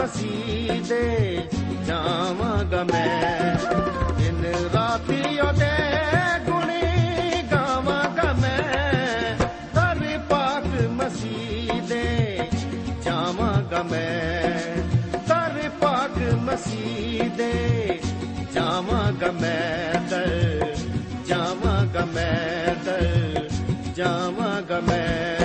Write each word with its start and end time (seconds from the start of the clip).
ਮਸੀਹ 0.00 0.82
ਦੇ 0.88 1.38
ਜਾਵਾਂਗਾ 1.84 2.84
ਮੈਂ। 2.84 3.56
ਦਿਨ 4.18 4.44
ਰਾਤੀ 4.74 5.40
ਉਹਦੇ 5.40 5.70
ਗੁਣੀ 6.50 7.42
ਗਾਵਾਂਗਾ 7.52 8.32
ਮੈਂ। 8.32 9.36
ਕਰ 9.74 10.18
ਪਾਕ 10.18 10.80
ਮਸੀਹ 10.90 11.82
ਦੇ 11.82 12.38
ਜਾਵਾਂਗਾ 13.02 13.82
ਮੈਂ। 13.82 14.52
ਕਰ 15.28 15.70
ਪਾਕ 15.80 16.18
ਮਸੀਹ 16.34 17.30
ਦੇ 17.30 17.52
ਜਾਵਾਂਗਾ 18.52 19.30
ਮੈਂ 19.32 20.00
ਦਰ 20.00 20.76
ਜਾਵਾਂਗਾ 21.26 22.04
ਮੈਂ 22.04 22.74
ਦਰ 22.84 23.48
ਜਾਵਾਂਗਾ 23.94 24.80
ਮੈਂ 24.80 25.39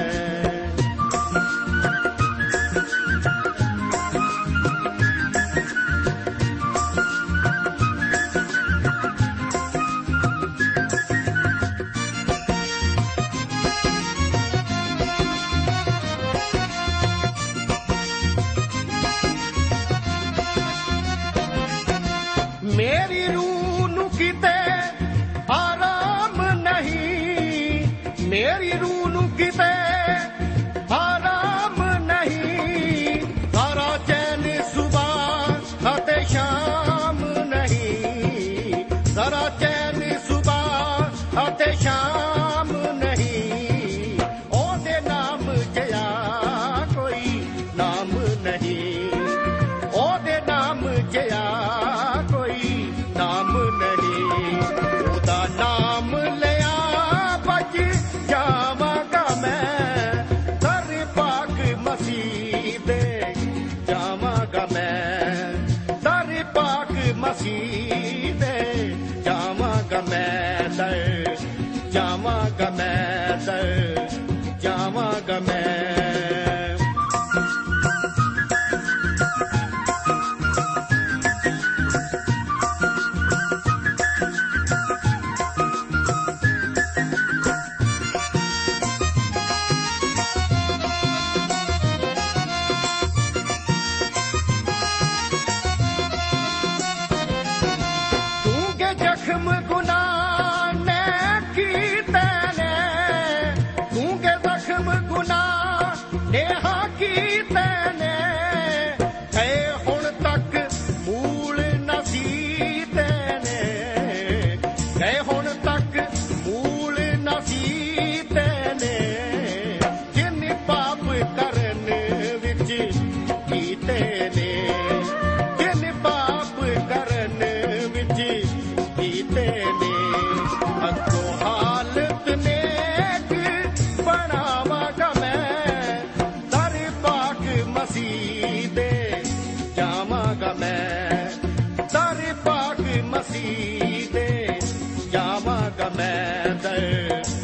ਜਾਵਾਂਗਾ 145.68 145.90
ਮੈਂ 145.90 146.56
ਦਰ 146.56 147.35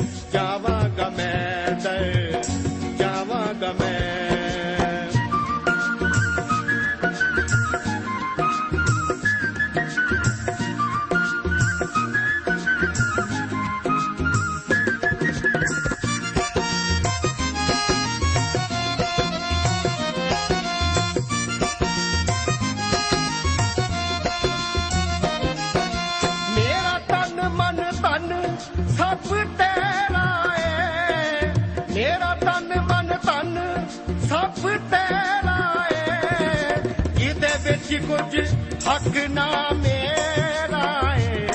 ਕੁਝ 38.11 38.53
ਹੱਕ 38.87 39.17
ਨਾ 39.29 39.69
ਮੇਰਾ 39.73 41.15
ਏ। 41.15 41.47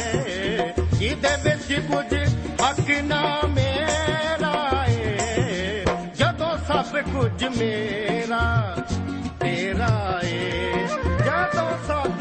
ਜਿਹਦੇ 0.92 1.28
ਵਿੱਚ 1.44 1.86
ਕੁਝ 1.86 2.18
ਹੱਕ 2.62 2.90
ਨਾ 3.02 3.40
ਮੇਰਾ 3.48 4.84
ਏ। 4.88 5.84
ਜਦੋਂ 6.14 6.56
ਸਭ 6.68 6.98
ਕੁਝ 6.98 7.44
ਮੇਰਾ, 7.44 8.76
ਤੇਰਾ 9.40 10.20
ਏ। 10.24 10.72
ਜਦੋਂ 11.24 11.70
ਸਭ 11.86 12.15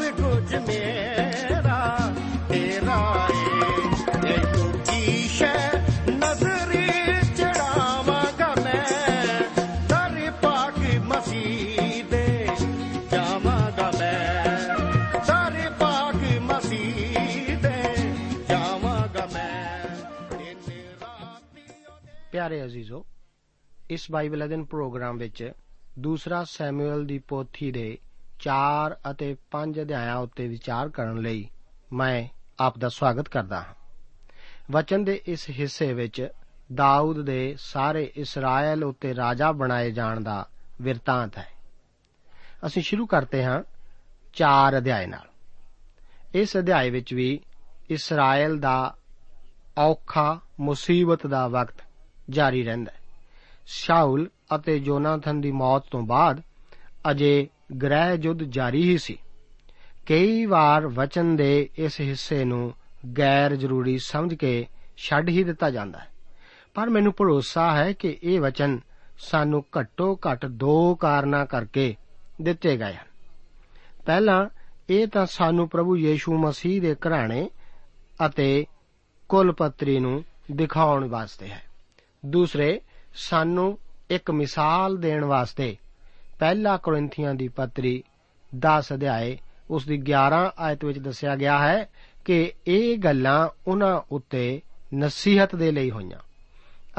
ਪਿਆਰੇ 22.48 22.64
ਅਜ਼ੀਜ਼ੋ, 22.64 23.06
ਇਸ 23.90 24.10
ਬਾਈਬਲ 24.10 24.44
ਅਧਿਨ 24.44 24.64
ਪ੍ਰੋਗਰਾਮ 24.64 25.18
ਵਿੱਚ 25.18 25.52
ਦੂਸਰਾ 25.98 26.44
ਸੈਮੂਅਲ 26.44 27.06
ਦੀ 27.06 27.18
ਪੋਥੀ 27.18 27.72
ਦੇ 27.72 27.98
4 28.40 28.96
ਅਤੇ 29.10 29.36
5 29.50 29.82
ਅਧਿਆਇਆਂ 29.82 30.16
ਉੱਤੇ 30.16 30.48
ਵਿਚਾਰ 30.48 30.88
ਕਰਨ 30.88 31.18
ਲਈ 31.18 31.48
ਮੈਂ 31.92 32.28
ਆਪ 32.60 32.78
ਦਾ 32.78 32.88
ਸਵਾਗਤ 32.88 33.28
ਕਰਦਾ 33.28 33.60
ਹਾਂ। 33.60 33.74
ਵਚਨ 34.70 35.04
ਦੇ 35.04 35.22
ਇਸ 35.26 35.50
ਹਿੱਸੇ 35.50 35.92
ਵਿੱਚ 35.92 36.28
ਦਾਊਦ 36.74 37.22
ਦੇ 37.22 37.56
ਸਾਰੇ 37.58 38.12
ਇਸਰਾਇਲ 38.16 38.84
ਉੱਤੇ 38.84 39.14
ਰਾਜਾ 39.14 39.52
ਬਣਾਏ 39.52 39.90
ਜਾਣ 39.90 40.20
ਦਾ 40.20 40.48
ਵਿਰਤਾਂਤ 40.82 41.38
ਹੈ। 41.38 41.48
ਅਸੀਂ 42.66 42.82
ਸ਼ੁਰੂ 42.82 43.06
ਕਰਦੇ 43.06 43.44
ਹਾਂ 43.44 43.62
4 44.32 44.78
ਅਧਿਆਇ 44.78 45.06
ਨਾਲ। 45.06 45.28
ਇਸ 46.34 46.56
ਅਧਿਆਇ 46.56 46.90
ਵਿੱਚ 46.90 47.14
ਵੀ 47.14 47.40
ਇਸਰਾਇਲ 47.90 48.58
ਦਾ 48.58 48.96
ਔਖਾ 49.78 50.40
ਮੁਸੀਬਤ 50.60 51.26
ਦਾ 51.26 51.48
ਵਕਤ 51.48 51.85
ਜਾਰੀ 52.30 52.62
ਰਹਿੰਦਾ 52.62 52.92
ਹੈ। 52.92 53.00
ਸ਼ਾਉਲ 53.66 54.28
ਅਤੇ 54.54 54.78
ਜੋਨਾਥਨ 54.78 55.40
ਦੀ 55.40 55.52
ਮੌਤ 55.52 55.84
ਤੋਂ 55.90 56.02
ਬਾਅਦ 56.02 56.42
ਅਜੇ 57.10 57.48
ਗ੍ਰਹਿ 57.82 58.16
ਯੁੱਧ 58.22 58.42
ਜਾਰੀ 58.42 58.82
ਹੀ 58.82 58.98
ਸੀ। 58.98 59.18
ਕਈ 60.06 60.46
ਵਾਰ 60.46 60.86
ਵਚਨ 60.86 61.36
ਦੇ 61.36 61.70
ਇਸ 61.78 62.00
ਹਿੱਸੇ 62.00 62.44
ਨੂੰ 62.44 62.74
ਗੈਰ 63.18 63.56
ਜ਼ਰੂਰੀ 63.56 63.98
ਸਮਝ 63.98 64.34
ਕੇ 64.34 64.66
ਛੱਡ 64.96 65.28
ਹੀ 65.28 65.44
ਦਿੱਤਾ 65.44 65.70
ਜਾਂਦਾ 65.70 65.98
ਹੈ। 65.98 66.08
ਪਰ 66.74 66.90
ਮੈਨੂੰ 66.90 67.14
ਭਰੋਸਾ 67.16 67.76
ਹੈ 67.76 67.92
ਕਿ 67.92 68.18
ਇਹ 68.22 68.40
ਵਚਨ 68.40 68.80
ਸਾਨੂੰ 69.18 69.64
ਘੱਟੋ 69.80 70.20
ਘੱਟ 70.30 70.46
ਦੋ 70.46 70.94
ਕਾਰਨਾਂ 70.94 71.46
ਕਰਕੇ 71.46 71.96
ਦਿੱਤੇ 72.42 72.76
ਗਏ 72.76 72.92
ਹਨ। 72.92 73.06
ਪਹਿਲਾ, 74.06 74.48
ਇਹ 74.90 75.06
ਤਾਂ 75.06 75.26
ਸਾਨੂੰ 75.26 75.68
ਪ੍ਰਭੂ 75.68 75.96
ਯੀਸ਼ੂ 75.96 76.38
ਮਸੀਹ 76.38 76.80
ਦੇ 76.80 76.94
ਘਰਾਣੇ 76.94 77.50
ਅਤੇ 78.26 78.66
ਕੁਲਪਤਰੀ 79.28 79.98
ਨੂੰ 79.98 80.24
ਦਿਖਾਉਣ 80.52 81.08
ਵਾਸਤੇ 81.08 81.48
ਹੈ। 81.48 81.65
ਦੂਸਰੇ, 82.26 82.80
ਸਾਨੂੰ 83.14 83.78
ਇੱਕ 84.10 84.30
ਮਿਸਾਲ 84.30 84.96
ਦੇਣ 84.96 85.24
ਵਾਸਤੇ 85.24 85.76
ਪਹਿਲਾ 86.38 86.76
ਕੋਰਿੰਥੀਆਂ 86.76 87.34
ਦੀ 87.34 87.48
ਪੱਤਰੀ 87.48 88.02
10 88.58 88.94
ਅਧਿਆਏ, 88.94 89.38
ਉਸ 89.70 89.86
ਦੀ 89.86 89.98
11 89.98 90.52
ਆਇਤ 90.58 90.84
ਵਿੱਚ 90.84 90.98
ਦੱਸਿਆ 90.98 91.36
ਗਿਆ 91.36 91.58
ਹੈ 91.58 91.88
ਕਿ 92.24 92.52
ਇਹ 92.66 92.98
ਗੱਲਾਂ 92.98 93.48
ਉਹਨਾਂ 93.66 94.00
ਉੱਤੇ 94.12 94.60
ਨਸੀਹਤ 94.94 95.56
ਦੇ 95.56 95.70
ਲਈ 95.70 95.90
ਹੋਈਆਂ 95.90 96.18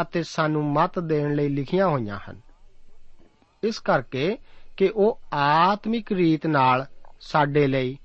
ਅਤੇ 0.02 0.24
ਸਾਨੂੰ 0.24 0.66
ਮਤ 0.66 1.00
ਦੇਣ 1.00 1.36
ਲਈ 1.36 1.50
ਲਿਖੀਆਂ 1.50 1.88
ਹੋਈਆਂ 1.88 2.20
ਹਨ। 2.30 2.42
ਇਸ 3.64 3.80
ਕਰਕੇ 3.80 4.38
ਕਿ 4.78 4.92
ਉਹ 4.96 5.22
ਆਤਮਿਕ 5.34 6.12
ਰੀਤ 6.12 6.48
ਨਾਲ 6.48 6.86
ਸਾਡੇ 7.22 7.68
ਲਈ 7.68 7.98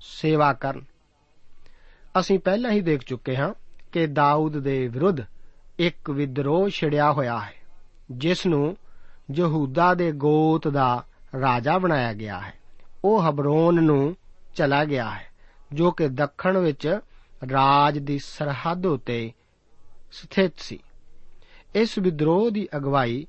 ਸੇਵਾ 0.00 0.52
ਕਰਨ। 0.52 0.84
ਅਸੀਂ 2.20 2.38
ਪਹਿਲਾਂ 2.38 2.70
ਹੀ 2.70 2.80
ਦੇਖ 2.80 3.00
ਚੁੱਕੇ 3.06 3.36
ਹਾਂ 3.36 3.54
ਕਿ 3.92 4.06
ਦਾਊਦ 4.06 4.58
ਦੇ 4.58 4.88
ਵਿਰੁੱਧ 4.88 5.20
ਇੱਕ 5.80 6.10
ਵਿਦਰੋਹ 6.10 6.68
ਛਿੜਿਆ 6.68 7.12
ਹੋਇਆ 7.12 7.38
ਹੈ, 7.38 7.54
ਜਿਸ 8.10 8.46
ਨੂੰ 8.46 8.76
ਯਹੂਦਾ 9.34 9.94
ਦੇ 9.94 10.12
ਗੋਤ 10.12 10.68
ਦਾ 10.68 11.04
ਰਾਜਾ 11.40 11.78
ਬਣਾਇਆ 11.78 12.12
ਗਿਆ 12.12 12.40
ਹੈ। 12.40 12.54
ਉਹ 13.04 13.22
ਹਬਰੋਨ 13.22 13.74
ਨੂੰ 13.74 14.16
ਚਲਾ 14.54 14.84
ਗਿਆ 14.84 15.10
ਹੈ, 15.10 15.26
ਜੋ 15.72 15.90
ਕਿ 15.90 16.08
ਦੱਖਣ 16.08 16.58
ਵਿੱਚ 16.58 16.98
ਰਾਜ 17.52 17.98
ਦੀ 17.98 18.18
ਸਰਹੱਦ 18.18 18.86
ਉਤੇ 18.86 19.32
ਸਥਿਤ 20.12 20.52
ਸੀ। 20.58 20.78
ਇਸ 21.74 21.98
ਵਿਦਰੋਹ 21.98 22.50
ਦੀ 22.50 22.68
ਅਗਵਾਈ 22.76 23.26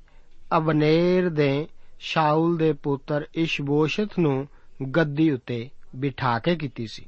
ਅਬਨੇਰ 0.56 1.28
ਦੇ 1.28 1.68
ਸ਼ਾਉਲ 2.00 2.56
ਦੇ 2.56 2.72
ਪੁੱਤਰ 2.72 3.26
ਇਸ਼ਬੋਸ਼ਤ 3.34 4.08
ਨੂੰ 4.18 4.48
ਗੱਦੀ 4.96 5.30
ਉੱਤੇ 5.30 5.70
ਬਿਠਾ 5.96 6.38
ਕੇ 6.38 6.56
ਕੀਤੀ 6.56 6.86
ਸੀ। 6.86 7.06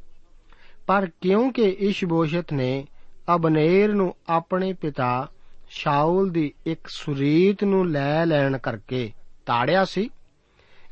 ਪਰ 0.87 1.09
ਕਿਉਂਕਿ 1.21 1.63
ਇਸ਼ਬੋਸ਼ਤ 1.63 2.53
ਨੇ 2.53 2.87
ਅਬਨੇਰ 3.35 3.95
ਨੂੰ 3.95 4.15
ਆਪਣੇ 4.29 4.73
ਪਿਤਾ 4.73 5.29
ਸ਼ਾਉਲ 5.69 6.31
ਦੀ 6.31 6.53
ਇੱਕ 6.67 6.87
ਸੁਰੀਤ 6.87 7.65
ਨੂੰ 7.65 7.91
ਲੈ 7.91 8.27
ਲੈਣ 8.27 8.59
ਕਰਕੇ 8.59 9.13
ਤਾੜਿਆ 9.47 9.85
ਸੀ। 9.85 10.11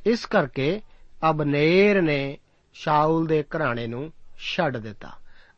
ਇਸ 0.06 0.26
ਕਰਕੇ 0.26 0.80
ਅਬਨੇਰ 1.30 2.02
ਨੇ 2.02 2.38
ਸ਼ਾਉਲ 2.74 3.26
ਦੇ 3.26 3.42
ਘਰਾਣੇ 3.42 3.86
ਨੂੰ 3.86 4.12
ਛੱਡ 4.38 4.76
ਦਿੱਤਾ 4.76 5.10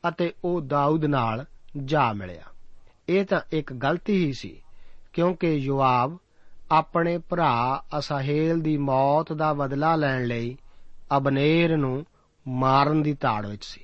ਅਤੇ 0.08 0.32
ਉਹ 0.44 0.60
ਦਾਊਦ 0.60 1.04
ਨਾਲ 1.04 1.44
ਜਾ 1.84 2.12
ਮਿਲਿਆ। 2.12 2.42
ਇਹ 3.08 3.24
ਤਾਂ 3.24 3.40
ਇੱਕ 3.52 3.72
ਗਲਤੀ 3.72 4.26
ਹੀ 4.26 4.32
ਸੀ, 4.32 4.62
ਕਿਉਂਕਿ 5.12 5.54
ਯੋਆਬ 5.54 6.18
ਆਪਣੇ 6.70 7.18
ਭਰਾ 7.18 7.82
ਅਸਾਹੇਲ 7.98 8.60
ਦੀ 8.60 8.76
ਮੌਤ 8.76 9.32
ਦਾ 9.32 9.52
ਬਦਲਾ 9.52 9.96
ਲੈਣ 9.96 10.24
ਲਈ 10.24 10.56
ਅਬਨੇਰ 11.16 11.76
ਨੂੰ 11.76 12.06
ਮਾਰਨ 12.48 13.02
ਦੀ 13.02 13.14
ਤਾੜ 13.14 13.46
ਵਿੱਚ 13.46 13.64
ਸੀ। 13.64 13.80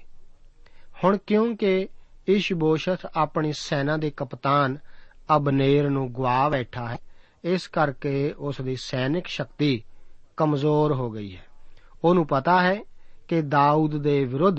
ਹੁਣ 1.04 1.18
ਕਿਉਂਕਿ 1.26 1.88
ਇਸ਼ਬੋਸ਼ਤ 2.32 2.98
ਆਪਣੀ 3.16 3.52
ਸੈਨਾ 3.52 3.96
ਦੇ 3.96 4.10
ਕਪਤਾਨ 4.10 4.78
ਅਬਨੇਰ 5.36 5.90
ਨੂੰ 5.90 6.14
ਗਵਾ 6.14 6.48
ਬੈਠਾ 6.48 6.88
ਹੈ। 6.88 6.96
ਇਸ 7.44 7.68
ਕਰਕੇ 7.68 8.34
ਉਸ 8.38 8.60
ਦੀ 8.60 8.76
ਸੈਨਿਕ 8.76 9.26
ਸ਼ਕਤੀ 9.26 9.84
ਕਮਜ਼ੋਰ 10.36 10.92
ਹੋ 10.92 11.10
ਗਈ 11.10 11.36
ਹੈ। 11.36 11.44
ਉਹਨੂੰ 12.04 12.26
ਪਤਾ 12.26 12.62
ਹੈ 12.62 12.76
ਕਿ 13.28 13.42
ਦਾਊਦ 13.42 14.02
ਦੇ 14.02 14.24
ਵਿਰੁੱਧ 14.24 14.56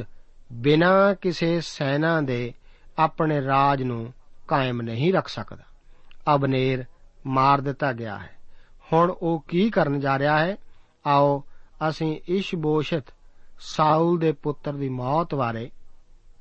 ਬਿਨਾਂ 0.53 1.15
ਕਿਸੇ 1.15 1.61
ਸੈਨਾ 1.61 2.21
ਦੇ 2.21 2.53
ਆਪਣੇ 2.99 3.45
ਰਾਜ 3.45 3.83
ਨੂੰ 3.83 4.13
ਕਾਇਮ 4.47 4.81
ਨਹੀਂ 4.81 5.13
ਰੱਖ 5.13 5.27
ਸਕਦਾ। 5.27 5.63
ਅਬਨੇਰ 6.35 6.85
ਮਾਰ 7.25 7.61
ਦਿੱਤਾ 7.61 7.93
ਗਿਆ 7.93 8.17
ਹੈ। 8.17 8.29
ਹੁਣ 8.93 9.11
ਉਹ 9.11 9.45
ਕੀ 9.47 9.69
ਕਰਨ 9.69 9.99
ਜਾ 9.99 10.19
ਰਿਹਾ 10.19 10.39
ਹੈ? 10.39 10.57
ਆਓ 11.07 11.43
ਅਸੀਂ 11.89 12.19
ਇਸ਼ਬੋਸ਼ਤ 12.27 13.03
ਸਾਊਲ 13.59 14.19
ਦੇ 14.19 14.31
ਪੁੱਤਰ 14.31 14.73
ਦੀ 14.73 14.89
ਮੌਤ 14.89 15.35
ਬਾਰੇ 15.35 15.71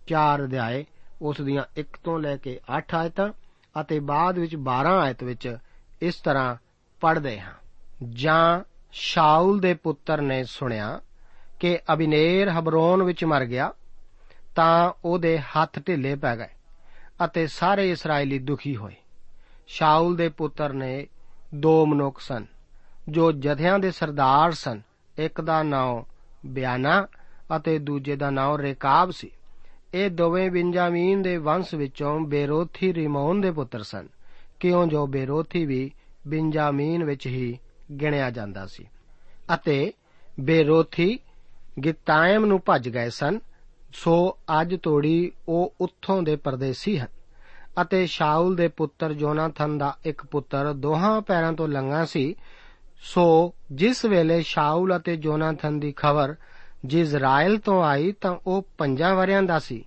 ਚਾਰ 0.07 0.45
ਅਧਿਆਏ 0.45 0.85
ਉਸ 1.23 1.41
ਦੀਆਂ 1.41 1.65
1 1.81 1.99
ਤੋਂ 2.05 2.19
ਲੈ 2.19 2.37
ਕੇ 2.37 2.61
8 2.79 2.83
ਆਇਤਾਂ 2.95 3.33
ਅਤੇ 3.81 4.01
ਬਾਅਦ 4.01 4.39
ਵਿੱਚ 4.39 4.57
12 4.57 5.01
ਆਇਤ 5.01 5.25
ਵਿੱਚ 5.25 5.57
ਇਸ 6.03 6.15
ਤਰ੍ਹਾਂ 6.15 6.57
ਪੜ੍ਹਦੇ 7.01 7.41
ਹਾਂ। 7.41 7.53
ਜਾਂ 8.09 8.61
ਸ਼ਾਉਲ 8.93 9.61
ਦੇ 9.61 9.75
ਪੁੱਤਰ 9.75 10.21
ਨੇ 10.21 10.45
ਸੁਣਿਆ 10.45 11.01
ਕਿ 11.61 11.79
ਅਬਿਨੇਰ 11.93 12.49
ਹਬਰੋਨ 12.49 13.03
ਵਿੱਚ 13.03 13.25
ਮਰ 13.25 13.45
ਗਿਆ, 13.45 13.73
ਤਾਂ 14.57 14.93
ਉਹਦੇ 15.05 15.39
ਹੱਥ 15.39 15.79
ਢਿੱਲੇ 15.87 16.17
ਪੈ 16.17 16.37
ਗਏ 16.37 16.49
ਅਤੇ 17.25 17.47
ਸਾਰੇ 17.47 17.91
ਇਸرائیਲੀ 17.91 18.39
ਦੁਖੀ 18.39 18.77
ਹੋਏ। 18.77 18.95
ਸ਼ਾਉਲ 19.67 20.17
ਦੇ 20.17 20.29
ਪੁੱਤਰ 20.29 20.73
ਨੇ 20.73 21.07
ਦੋ 21.55 21.87
ਮਨੁੱਖ 21.87 22.21
ਸਨ, 22.21 22.47
ਜੋ 23.09 23.33
ਜਥਿਆਂ 23.33 23.79
ਦੇ 23.79 23.91
ਸਰਦਾਰ 23.91 24.53
ਸਨ। 24.53 24.83
ਇੱਕ 25.19 25.41
ਦਾ 25.41 25.63
ਨਾਮ 25.63 26.05
ਬਿਆਨਾ 26.47 27.07
ਅਤੇ 27.57 27.79
ਦੂਜੇ 27.79 28.17
ਦਾ 28.17 28.31
ਨਾਮ 28.31 28.57
ਰੇਕਾਬ 28.57 29.11
ਸੀ। 29.11 29.31
ਇਹ 29.95 30.11
ਦੋਵੇਂ 30.11 30.51
ਬਿੰਜਾਮੀਨ 30.51 31.23
ਦੇ 31.23 31.37
ਵੰਸ਼ 31.37 31.75
ਵਿੱਚੋਂ 31.75 32.21
ਬੇਰੋਥੀ 32.21 32.95
ਰਿਮੋਨ 32.95 33.41
ਦੇ 33.41 33.51
ਪੁੱਤਰ 33.51 33.83
ਸਨ। 33.83 34.09
ਕਿਉਂ 34.61 34.87
ਜੋ 34.87 35.07
ਬੇਰੋਥੀ 35.07 35.67
ਵੀ 35.67 35.91
ਬਿੰਜਾਮੀਨ 36.27 37.05
ਵਿੱਚ 37.05 37.27
ਹੀ 37.27 37.59
ਗਿਣਿਆ 38.01 38.31
ਜਾਂਦਾ 38.31 38.67
ਸੀ। 38.67 38.87
ਅਤੇ 39.55 39.93
ਬੇਰੋਥੀ 40.41 41.19
ਗਿਤਾਇਮ 41.85 42.45
ਨੂੰ 42.45 42.61
ਭੱਜ 42.67 42.89
ਗਏ 42.89 43.11
ਸਨ। 43.11 43.41
ਸੋ 43.93 44.39
ਅੱਜ 44.61 44.77
ਤੋੜੀ 44.83 45.33
ਉਹ 45.49 45.75
ਉੱਥੋਂ 45.81 46.23
ਦੇ 46.23 46.37
ਪਰਦੇਸੀ 46.37 46.99
ਹਨ। 46.99 47.07
ਅਤੇ 47.83 48.07
ਸ਼ਾਉਲ 48.07 48.57
ਦੇ 48.57 48.69
ਪੁੱਤਰ 48.69 49.13
ਜੋਨਾਥਨ 49.13 49.79
ਦਾ 49.79 49.99
ਇੱਕ 50.05 50.27
ਪੁੱਤਰ 50.27 50.73
ਦੋਹਾਂ 50.73 51.21
ਪੈਰਾਂ 51.21 51.53
ਤੋਂ 51.53 51.69
ਲੰਗਾ 51.69 52.05
ਸੀ। 52.05 52.35
ਸੋ 53.03 53.55
ਜਿਸ 53.73 54.05
ਵੇਲੇ 54.05 54.43
ਸ਼ਾਉਲ 54.43 54.97
ਅਤੇ 54.97 55.17
ਜੋਨਾਥਨ 55.17 55.81
ਦੀ 55.81 55.93
ਖਬਰ 55.97 56.35
ਜਿਜ਼ਰਾਇਲ 56.85 57.59
ਤੋਂ 57.59 57.83
ਆਈ 57.85 58.13
ਤਾਂ 58.13 58.37
ਉਹ 58.47 58.67
ਪੰਜਾਂ 58.79 59.15
ਵਰਿਆਂ 59.15 59.43
ਦਾ 59.43 59.59
ਸੀ। 59.59 59.85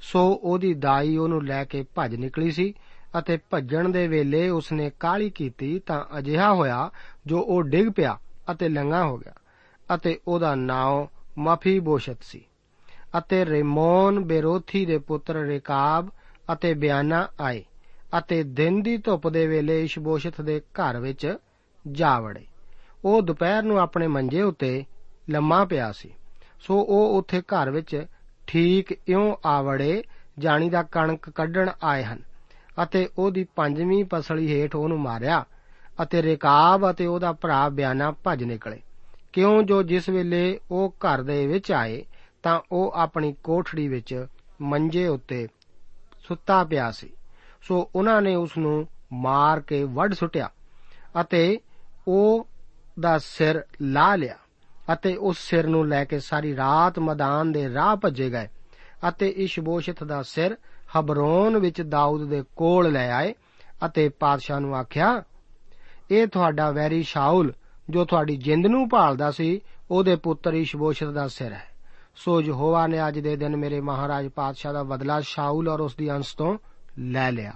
ਸੋ 0.00 0.40
ਉਹਦੀ 0.42 0.74
ਦਾਈ 0.74 1.16
ਉਹਨੂੰ 1.16 1.44
ਲੈ 1.46 1.64
ਕੇ 1.64 1.84
ਭੱਜ 1.94 2.14
ਨਿਕਲੀ 2.14 2.50
ਸੀ 2.50 2.74
ਅਤੇ 3.18 3.38
ਭੱਜਣ 3.50 3.88
ਦੇ 3.88 4.08
ਵੇਲੇ 4.08 4.48
ਉਸਨੇ 4.48 4.90
ਕਾਲੀ 5.00 5.30
ਕੀਤੀ 5.30 5.78
ਤਾਂ 5.78 6.04
ਅਜਿਹਾ 6.18 6.52
ਹੋਇਆ 6.54 6.90
ਜੋ 7.26 7.40
ਉਹ 7.40 7.62
ਡਿੱਗ 7.62 7.88
ਪਿਆ 7.88 8.18
ਅਤੇ 8.52 8.68
ਲੰਗਾ 8.68 9.04
ਹੋ 9.04 9.16
ਗਿਆ 9.16 9.32
ਅਤੇ 9.94 10.18
ਉਹਦਾ 10.28 10.54
ਨਾਮ 10.54 11.06
ਮਫੀਬੋਸ਼ਤ 11.38 12.22
ਸੀ 12.22 12.44
ਅਤੇ 13.18 13.44
ਰੇਮੋਨ 13.44 14.24
ਬੇਰੋਥੀ 14.24 14.86
ਦੇ 14.86 14.98
ਪੁੱਤਰ 14.98 15.34
ਰੇਕਾਬ 15.34 16.08
ਅਤੇ 16.52 16.74
ਬਿਆਨਾ 16.74 17.28
ਆਏ 17.40 17.64
ਅਤੇ 18.18 18.42
ਦਿਨ 18.42 18.82
ਦੀ 18.82 18.96
ਧੁੱਪ 18.96 19.28
ਦੇ 19.28 19.46
ਵੇਲੇ 19.46 19.84
ਇਸ਼ਬੋਸ਼ਤ 19.84 20.40
ਦੇ 20.40 20.60
ਘਰ 20.60 20.98
ਵਿੱਚ 21.00 21.36
ਜਾ 21.88 22.20
ਵੜੇ। 22.20 22.44
ਉਹ 23.04 23.22
ਦੁਪਹਿਰ 23.22 23.62
ਨੂੰ 23.62 23.78
ਆਪਣੇ 23.80 24.06
ਮੰਜੇ 24.06 24.42
ਉੱਤੇ 24.42 24.84
ਲੰਮਾ 25.30 25.64
ਪਿਆ 25.64 25.92
ਸੀ। 25.92 26.10
ਸੋ 26.62 26.74
ਉਹ 26.88 27.18
ਉੱਥੇ 27.18 27.40
ਘਰ 27.40 27.70
ਵਿੱਚ 27.70 28.06
ਠੀਕ 28.46 28.92
ਇਉਂ 29.08 29.36
ਆਵੜੇ 29.46 30.02
ਜਾਣੀ 30.38 30.70
ਦਾ 30.70 30.82
ਕਣਕ 30.82 31.30
ਕੱਢਣ 31.30 31.70
ਆਏ 31.82 32.04
ਹਨ 32.04 32.18
ਅਤੇ 32.82 33.08
ਉਹਦੀ 33.18 33.44
ਪੰਜਵੀਂ 33.44 34.04
ਪਸਲੀ 34.04 34.52
ਹੇਠ 34.52 34.74
ਉਹਨੂੰ 34.74 35.00
ਮਾਰਿਆ 35.00 35.44
ਅਤੇ 36.02 36.22
ਰੇਕਾਬ 36.22 36.90
ਅਤੇ 36.90 37.06
ਉਹਦਾ 37.06 37.32
ਭਰਾ 37.32 37.68
ਬਿਆਨਾ 37.68 38.10
ਭੱਜ 38.10 38.44
ਨਿਕਲੇ। 38.44 38.80
ਕਿਉਂ 39.32 39.62
ਜੋ 39.62 39.82
ਜਿਸ 39.82 40.08
ਵੇਲੇ 40.08 40.60
ਉਹ 40.70 40.94
ਘਰ 40.98 41.22
ਦੇ 41.22 41.46
ਵਿੱਚ 41.46 41.72
ਆਏ 41.72 42.04
ਤਾਂ 42.42 42.60
ਉਹ 42.72 42.92
ਆਪਣੀ 42.92 43.34
ਕੋਠੜੀ 43.44 43.88
ਵਿੱਚ 43.88 44.26
ਮੰਜੇ 44.60 45.06
ਉੱਤੇ 45.08 45.48
ਸੁੱਤਾ 46.28 46.64
ਪਿਆ 46.64 46.90
ਸੀ। 46.90 47.10
ਸੋ 47.62 47.90
ਉਹਨਾਂ 47.94 48.22
ਨੇ 48.22 48.34
ਉਸ 48.34 48.58
ਨੂੰ 48.58 48.86
ਮਾਰ 49.12 49.60
ਕੇ 49.60 49.84
ਵੱਢ 49.84 50.14
ਸੁੱਟਿਆ 50.14 50.50
ਅਤੇ 51.20 51.60
ਉਹ 52.08 52.48
ਦਾ 53.00 53.18
ਸਿਰ 53.18 53.64
ਲਾ 53.82 54.16
ਲਿਆ। 54.16 54.36
ਅਤੇ 54.92 55.16
ਉਸ 55.16 55.38
ਸਿਰ 55.38 55.66
ਨੂੰ 55.66 55.88
ਲੈ 55.88 56.04
ਕੇ 56.04 56.20
ਸਾਰੀ 56.20 56.56
ਰਾਤ 56.56 56.98
ਮੈਦਾਨ 56.98 57.52
ਦੇ 57.52 57.74
ਰਾਹ 57.74 57.96
ਭੱਜੇ 57.96 58.30
ਗਏ 58.30 58.48
ਅਤੇ 59.08 59.28
ਇਸ਼ਬੋਸ਼ਤ 59.28 60.04
ਦਾ 60.04 60.22
ਸਿਰ 60.22 60.56
ਹਬਰੋਨ 60.98 61.58
ਵਿੱਚ 61.58 61.82
ਦਾਊਦ 61.82 62.24
ਦੇ 62.24 62.42
ਕੋਲ 62.56 62.92
ਲੈ 62.92 63.12
ਆਏ 63.12 63.34
ਅਤੇ 63.86 64.08
ਪਾਦਸ਼ਾਹ 64.08 64.60
ਨੂੰ 64.60 64.76
ਆਖਿਆ, 64.76 65.22
ਇਹ 66.10 66.26
ਤੁਹਾਡਾ 66.26 66.70
ਵੈਰੀ 66.70 67.02
ਸ਼ਾਉਲ 67.02 67.52
ਜੋ 67.90 68.04
ਤੁਹਾਡੀ 68.04 68.36
ਜਿੰਦ 68.36 68.66
ਨੂੰ 68.66 68.88
ਭਾਲਦਾ 68.88 69.30
ਸੀ, 69.30 69.60
ਉਹਦੇ 69.90 70.16
ਪੁੱਤਰ 70.16 70.54
ਇਸ਼ਬੋਸ਼ਤ 70.54 71.06
ਦਾ 71.06 71.28
ਸਿਰ 71.28 71.52
ਹੈ। 71.52 71.64
ਸੋ 72.16 72.40
ਯਹੋਵਾ 72.40 72.86
ਨੇ 72.86 73.08
ਅੱਜ 73.08 73.18
ਦੇ 73.18 73.36
ਦਿਨ 73.36 73.56
ਮੇਰੇ 73.56 73.80
ਮਹਾਰਾਜ 73.80 74.28
ਪਾਦਸ਼ਾਹ 74.28 74.72
ਦਾ 74.72 74.82
ਬਦਲਾ 74.82 75.20
ਸ਼ਾਉਲ 75.20 75.68
ਔਰ 75.68 75.80
ਉਸ 75.80 75.96
ਦੀ 75.96 76.10
ਅੰਸ਼ 76.10 76.36
ਤੋਂ 76.36 76.58
ਲੈ 76.98 77.32
ਲਿਆ। 77.32 77.52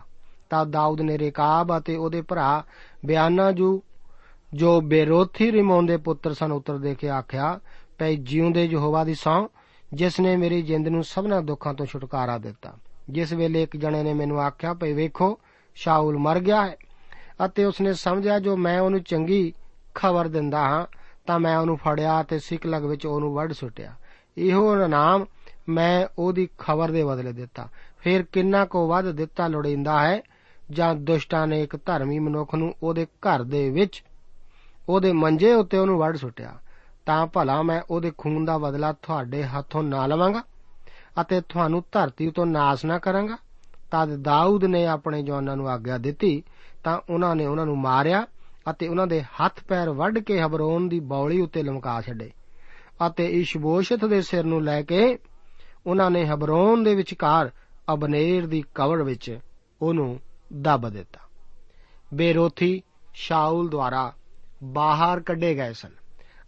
ਤਾਂ 0.50 0.66
ਦਾਊਦ 0.66 1.00
ਨੇ 1.00 1.19
ਰੇਕਾਬ 1.19 1.78
ਅਤੇ 1.78 1.97
ਉਹਦੇ 1.97 2.23
ਭਰਾ 2.23 2.64
ਬਿਆਨਾ 3.07 3.52
ਜੂ 3.52 3.83
ਜੋ 4.56 4.80
ਬੇਰੋਥੀ 4.80 5.52
ਰਿਮੋਨ 5.52 5.86
ਦੇ 5.86 5.96
ਪੁੱਤਰ 5.96 6.34
ਸਨ 6.34 6.52
ਉੱਤਰ 6.52 6.78
ਦੇ 6.78 6.94
ਕੇ 6.94 7.08
ਆਖਿਆ 7.08 7.60
ਪੈ 7.98 8.12
ਜਿਉਂਦੇ 8.12 8.64
ਯਹੋਵਾ 8.64 9.04
ਦੀ 9.04 9.14
ਸੌ 9.14 9.48
ਜਿਸ 9.94 10.20
ਨੇ 10.20 10.36
ਮੇਰੀ 10.36 10.62
ਜਿੰਦ 10.62 10.88
ਨੂੰ 10.88 11.04
ਸਭਨਾ 11.04 11.40
ਦੁੱਖਾਂ 11.40 11.75
ਤੋਂ 11.75 11.86
ਛੁਟਕਾਰਾ 11.86 12.38
ਦਿੱਤਾ। 12.38 12.72
ਜਿਸ 13.10 13.32
ਵੇਲੇ 13.32 13.62
ਇੱਕ 13.62 13.76
ਜਣੇ 13.76 14.02
ਨੇ 14.02 14.14
ਮੈਨੂੰ 14.14 14.40
ਆਖਿਆ, 14.42 14.75
ਭਈ 14.75 14.92
ਵੇਖੋ 14.92 15.38
ਸ਼ਾਉਲ 15.75 16.18
ਮਰ 16.18 16.40
ਗਿਆ 16.40 16.66
ਹੈ 16.66 16.76
ਅਤੇ 17.44 17.64
ਉਸਨੇ 17.64 17.92
ਸਮਝਿਆ, 17.92 18.38
ਜੋ 18.38 18.56
ਮੈਂ 18.56 18.80
ਉਹਨੂੰ 18.80 19.02
ਚੰਗੀ 19.02 19.52
ਖਬਰ 19.94 20.28
ਦਿੰਦਾ 20.28 20.58
ਹਾਂ, 20.58 20.86
ਤਾਂ 21.26 21.40
ਮੈਂ 21.40 21.58
ਉਹਨੂੰ 21.58 21.76
ਫੜਿਆ 21.76 22.22
ਤੇ 22.22 22.38
ਸਿਕਲਗ 22.38 22.84
ਵਿੱਚ 22.84 23.06
ਉਹਨੂੰ 23.06 23.34
ਵੱਢ 23.34 23.52
ਸੁੱਟਿਆ। 23.52 23.94
ਇਹੋ 24.38 24.86
ਨਾਮ 24.86 25.26
ਮੈਂ 25.68 26.06
ਉਹਦੀ 26.18 26.48
ਖਬਰ 26.58 26.90
ਦੇ 26.90 27.04
ਬਦਲੇ 27.04 27.32
ਦਿੱਤਾ। 27.32 27.68
ਫਿਰ 27.98 28.22
ਕਿੰਨਾ 28.22 28.64
ਕੋ 28.64 28.88
ਵੱਧ 28.88 29.10
ਦਿੱਤਾ 29.10 29.48
ਲੋੜੀਂਦਾ 29.48 30.06
ਹੈ? 30.06 30.22
ਜਾਂ 30.70 30.94
ਦੁਸ਼ਟਾਂ 30.94 31.46
ਨੇ 31.46 31.62
ਇੱਕ 31.62 31.76
ਧਰਮੀ 31.76 32.18
ਮਨੁੱਖ 32.18 32.54
ਨੂੰ 32.54 32.75
ਉਹਦੇ 32.82 33.04
ਘਰ 33.04 33.42
ਦੇ 33.42 33.70
ਵਿੱਚ 33.70 34.04
ਉਹਦੇ 34.88 35.12
ਮੰਜੇ 35.12 35.52
ਉੱਤੇ 35.55 35.78
ਉਹਨੂੰ 35.78 35.99
ਵੱਢ 35.99 36.16
ਸੁੱਟਿਆ। 36.16 36.55
ਤਾਂ 37.07 37.26
ਭਲਾ 37.26 37.62
ਮੈਂ 37.62 37.83
ਉਹਦੇ 37.90 38.12
ਖੂਨ 38.19 38.45
ਦਾ 38.45 38.59
ਬਦਲਾ 38.59 38.93
ਤੁਹਾਡੇ 38.93 39.43
ਹੱਥੋਂ 39.45 39.83
ਨਾ 39.83 40.07
ਲਵਾਂਗਾ 40.07 40.43
ਅਤੇ 41.21 41.40
ਤੁਹਾਨੂੰ 41.40 41.83
ਧਰਤੀ 41.93 42.31
ਤੋਂ 42.31 42.47
ਨਾਸ 42.47 42.85
ਨਾ 42.85 42.99
ਕਰਾਂਗਾ। 42.99 43.37
ਤਦ 43.90 44.16
ਦਾਊਦ 44.16 44.64
ਨੇ 44.64 44.87
ਆਪਣੇ 44.87 45.23
ਜਵਾਨਾਂ 45.23 45.57
ਨੂੰ 45.57 45.69
ਆਗਿਆ 45.69 45.99
ਦਿੱਤੀ, 45.99 46.43
ਤਾਂ 46.85 47.00
ਉਹਨਾਂ 47.11 47.37
ਨੇ 47.37 47.47
ਉਹਨਾਂ 47.47 47.66
ਨੂੰ 47.66 47.78
ਮਾਰਿਆ 47.78 48.26
ਅਤੇ 48.71 48.88
ਉਹਨਾਂ 48.88 49.07
ਦੇ 49.07 49.23
ਹੱਥ 49.23 49.61
ਪੈਰ 49.69 49.90
ਵੱਢ 49.90 50.19
ਕੇ 50.19 50.40
ਹਬਰੋਨ 50.40 50.88
ਦੀ 50.88 51.00
ਬੌਲੀ 51.00 51.40
ਉੱਤੇ 51.40 51.62
ਲਮਕਾ 51.62 52.00
ਛੱਡੇ 52.00 52.31
ਅਤੇ 53.07 53.26
ਇਸ਼ਬੋਸ਼ਤ 53.26 54.05
ਦੇ 54.05 54.23
ਸਿਰ 54.23 54.45
ਨੂੰ 54.45 54.64
ਲੈ 54.64 54.83
ਕੇ 54.83 55.19
ਉਹਨਾਂ 55.87 56.11
ਨੇ 56.11 56.26
ਹਬਰੋਨ 56.26 56.85
ਦੇ 56.85 56.95
ਵਿਚਕਾਰ 56.95 57.50
ਅਬਨੇਰ 57.93 58.47
ਦੀ 58.47 58.64
ਕਬਰ 58.75 59.02
ਵਿੱਚ 59.02 59.38
ਉਹਨੂੰ 59.83 60.21
ਦੱਬ 60.52 60.88
ਦਿੱਤਾ। 60.88 61.21
ਬੇਰੋਥੀ 62.14 62.83
ਸ਼ਾਉਲ 63.14 63.69
ਦੁਆਰਾ 63.69 64.12
ਬਾਹਰ 64.73 65.20
ਕੱਢੇ 65.20 65.54
ਗਏ 65.54 65.73
ਸਨ 65.73 65.90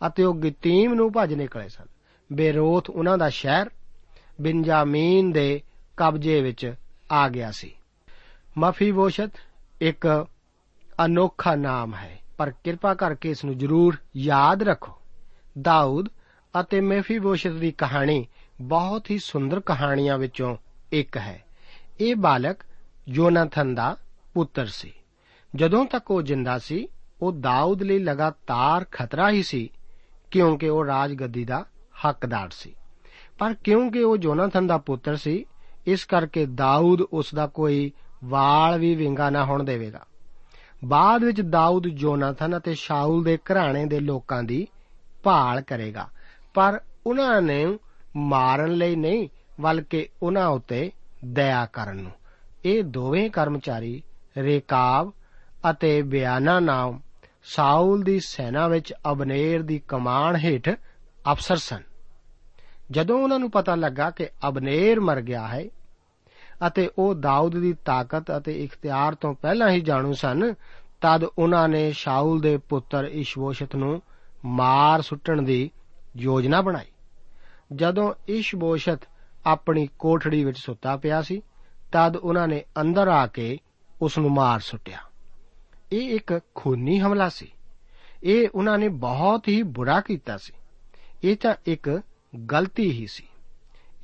ਅਤੇ 0.07 0.25
ਉਹ 0.25 0.35
ਗਿਤੀਮ 0.35 0.95
ਨੂੰ 0.95 1.13
ਭੱਜ 1.13 1.35
ਨਿਕਲੇ 1.35 1.69
ਸਨ। 1.69 1.87
ਬੇਰੋਥ 2.33 2.91
ਉਹਨਾਂ 2.91 3.19
ਦਾ 3.19 3.29
ਸ਼ਹਿਰ 3.29 3.71
ਬਿੰਜਾਮੀਨ 4.41 5.33
ਦੇ 5.33 5.63
ਕਬਜ਼ੇ 5.97 6.43
ਵਿੱਚ 6.43 6.75
ਆ 7.11 7.29
ਗਿਆ 7.29 7.51
ਸੀ। 7.51 7.75
ਮਫੀਬੋਸ਼ਤ 8.59 9.31
ਇੱਕ 9.81 10.27
ਅਨੋਖਾ 11.05 11.55
ਨਾਮ 11.55 11.95
ਹੈ, 11.95 12.19
ਪਰ 12.39 12.51
ਕਿਰਪਾ 12.65 12.95
ਕਰਕੇ 12.95 13.31
ਇਸ 13.31 13.45
ਨੂੰ 13.45 13.59
ਜ਼ਰੂਰ 13.59 13.97
ਯਾਦ 14.17 14.63
ਰੱਖੋ। 14.63 14.93
ਦਾਊਦ 15.61 16.09
ਅਤੇ 16.61 16.81
ਮਫੀਬੋਸ਼ਤ 16.81 17.51
ਦੀ 17.51 17.71
ਕਹਾਣੀ 17.73 18.27
ਬਹੁਤ 18.61 19.11
ਹੀ 19.11 19.19
ਸੁੰਦਰ 19.19 19.61
ਕਹਾਣੀਆਂ 19.61 20.19
ਵਿੱਚੋਂ 20.19 20.57
ਇੱਕ 20.93 21.17
ਹੈ। 21.17 21.45
ਇਹ 22.01 22.17
ਬਾਲਕ 22.17 22.57
ਯੋਨਾਥਨ 23.09 23.75
ਦਾ 23.75 23.97
ਪੁੱਤਰ 24.35 24.67
ਸੀ। 24.67 24.93
ਜਦੋਂ 25.57 25.87
ਤੱਕ 25.87 26.11
ਉਹ 26.11 26.23
ਜਿੰਦਾ 26.23 26.59
ਸੀ 26.59 26.89
ਉਹ 27.23 27.33
ਦਾਊਦ 27.33 27.83
ਲਈ 27.83 27.99
ਲਗਾਤਾਰ 27.99 28.87
ਖਤਰਾ 28.93 29.31
ਹੀ 29.31 29.43
ਸੀ, 29.43 29.71
ਕਿਉਂਕਿ 30.31 30.69
ਉਹ 30.69 30.85
ਰਾਜਗੱਦੀ 30.85 31.45
ਦਾ 31.45 31.65
ਹੱਕਦਾਰ 32.05 32.49
ਸੀ। 32.51 32.75
ਪਰ 33.39 33.55
ਕਿਉਂਕਿ 33.55 34.03
ਉਹ 34.03 34.17
ਜੋਨਾਥਨ 34.17 34.67
ਦਾ 34.67 34.79
ਪੁੱਤਰ 34.79 35.17
ਸੀ, 35.17 35.45
ਇਸ 35.87 36.05
ਕਰਕੇ 36.05 36.47
ਦਾਊਦ 36.47 37.01
ਉਸ 37.01 37.35
ਦਾ 37.35 37.47
ਕੋਈ 37.47 37.93
ਵਾਲ 38.25 38.79
ਵੀ 38.79 38.95
ਵਿੰਗਾ 38.95 39.31
ਨਾ 39.31 39.45
ਹੋਣ 39.45 39.65
ਦੇਵੇਗਾ। 39.65 40.05
ਬਾਅਦ 40.85 41.25
ਵਿੱਚ 41.25 41.41
ਦਾਊਦ 41.41 41.87
ਜੋਨਾਥਨ 41.89 42.57
ਅਤੇ 42.57 42.75
ਸ਼ਾਉਲ 42.75 43.25
ਦੇ 43.25 43.37
ਘਰਾਣੇ 43.37 43.85
ਦੇ 43.87 44.01
ਲੋਕਾਂ 44.01 44.43
ਦੀ 44.43 44.67
ਭਾਲ 45.23 45.61
ਕਰੇਗਾ, 45.61 46.09
ਪਰ 46.55 46.81
ਉਹਨਾਂ 47.07 47.43
ਨੇ 47.43 47.79
ਮਾਰਨ 48.17 48.73
ਲਈ 48.73 48.97
ਨਹੀਂ, 48.97 49.29
ਬਲਕਿ 49.61 50.09
ਉਹਨਾਂ 50.23 50.49
ਉੱਤੇ 50.49 50.91
ਦਇਆ 51.25 51.67
ਕਰਨ 51.67 51.97
ਨੂੰ। 51.97 52.13
ਇਹ 52.65 52.85
ਦੋਵੇਂ 52.85 53.31
ਕਰਮਚਾਰੀ 53.31 54.03
ਰੇਕਾਬ 54.37 55.13
ਅਤੇ 55.71 56.03
ਬਿਆਨਾ 56.03 56.61
ਨਾਮ 56.61 57.01
ਸਾਊਲ 57.55 58.03
ਦੀ 58.03 58.21
ਸੈਨਾ 58.21 58.69
ਵਿੱਚ 58.69 58.95
ਅਬਨੇਰ 59.11 59.63
ਦੀ 59.63 59.81
ਕਮਾਨ 59.89 60.37
ਹੇਠ 60.37 60.69
ਅਫਸਰ 61.33 61.57
ਸਨ। 61.57 61.83
ਜਦੋਂ 62.91 63.23
ਉਹਨਾਂ 63.23 63.39
ਨੂੰ 63.39 63.51
ਪਤਾ 63.51 63.75
ਲੱਗਾ 63.75 64.11
ਕਿ 64.11 64.29
ਅਬਨੇਰ 64.49 65.01
ਮਰ 65.01 65.21
ਗਿਆ 65.21 65.49
ਹੈ 65.49 65.65
ਅਤੇ 66.67 66.91
ਉਹ 66.99 67.15
ਦਾਊਦ 67.15 67.61
ਦੀ 67.61 67.73
ਤਾਕਤ 67.73 68.37
ਅਤੇ 68.37 68.65
ਇਖਤਿਆਰ 68.65 69.15
ਤੋਂ 69.15 69.35
ਪਹਿਲਾਂ 69.35 69.71
ਹੀ 69.71 69.81
ਜਾਣੂ 69.81 70.13
ਸਨ, 70.13 70.55
ਤਦ 71.01 71.25
ਉਹਨਾਂ 71.39 71.69
ਨੇ 71.69 71.93
ਸ਼ਾਉਲ 71.93 72.41
ਦੇ 72.41 72.57
ਪੁੱਤਰ 72.57 73.05
ਇਸ਼ਬੋਸ਼ਤ 73.05 73.77
ਨੂੰ 73.77 74.03
ਮਾਰ 74.45 75.03
ਸੁੱਟਣ 75.03 75.43
ਦੀ 75.43 75.71
ਯੋਜਨਾ 76.17 76.61
ਬਣਾਈ। 76.61 76.87
ਜਦੋਂ 77.75 78.15
ਇਸ਼ਬੋਸ਼ਤ 78.29 78.99
ਆਪਣੀ 79.47 79.89
ਕੋਠੜੀ 79.99 80.45
ਵਿੱਚ 80.45 80.59
ਸੁੱਤਾ 80.59 80.97
ਪਿਆ 80.97 81.23
ਸੀ, 81.23 81.43
ਤਦ 81.93 82.17
ਉਹਨਾਂ 82.17 82.49
ਨੇ 82.49 82.65
ਅੰਦਰ 82.81 83.09
ਆ 83.09 83.27
ਕੇ 83.27 83.59
ਉਸ 84.03 84.19
ਨੂੰ 84.19 84.31
ਮਾਰ 84.31 84.61
ਸੁੱਟਿਆ। 84.61 84.99
ਇਹ 85.93 86.15
ਇੱਕ 86.15 86.41
ਖੂਨੀ 86.55 87.01
ਹਮਲਾ 87.01 87.29
ਸੀ। 87.29 87.53
ਇਹ 88.25 88.49
ਉਹਨਾਂ 88.55 88.79
ਨੇ 88.79 88.89
ਬਹੁਤ 88.89 89.49
ਹੀ 89.49 89.63
ਬੁਰਾ 89.63 90.01
ਕੀਤਾ 90.01 90.37
ਸੀ। 90.37 90.53
ਇਹ 91.25 91.37
ਤਾਂ 91.37 91.55
ਇੱਕ 91.67 92.01
ਗਲਤੀ 92.53 92.91
ਹੀ 92.91 93.07
ਸੀ। 93.07 93.25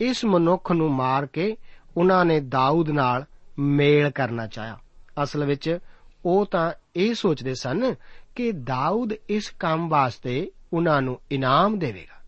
ਇਸ 0.00 0.25
ਮਨੁੱਖ 0.25 0.73
ਨੂੰ 0.73 0.91
ਮਾਰ 0.91 1.26
ਕੇ 1.26 1.57
ਉਹਨਾਂ 1.97 2.25
ਨੇ 2.25 2.41
ਦਾਊਦ 2.41 2.91
ਨਾਲ 2.91 3.25
ਮੇਲ 3.59 4.11
ਕਰਨਾ 4.11 4.47
ਚਾਹਿਆ। 4.47 4.79
ਅਸਲ 5.23 5.45
ਵਿੱਚ 5.45 5.79
ਉਹ 6.25 6.47
ਤਾਂ 6.47 6.73
ਇਹ 6.97 7.14
ਸੋਚਦੇ 7.14 7.55
ਸਨ 7.55 7.95
ਕਿ 8.37 8.53
ਦਾਊਦ 8.53 9.12
ਇਸ 9.29 9.50
ਕੰਮ 9.50 9.88
ਵਾਸਤੇ 9.88 10.50
ਉਹਨਾਂ 10.73 11.03
ਨੂੰ 11.03 11.21
ਇਨਾਮ 11.31 11.79
ਦੇਵੇਗਾ। 11.79 12.23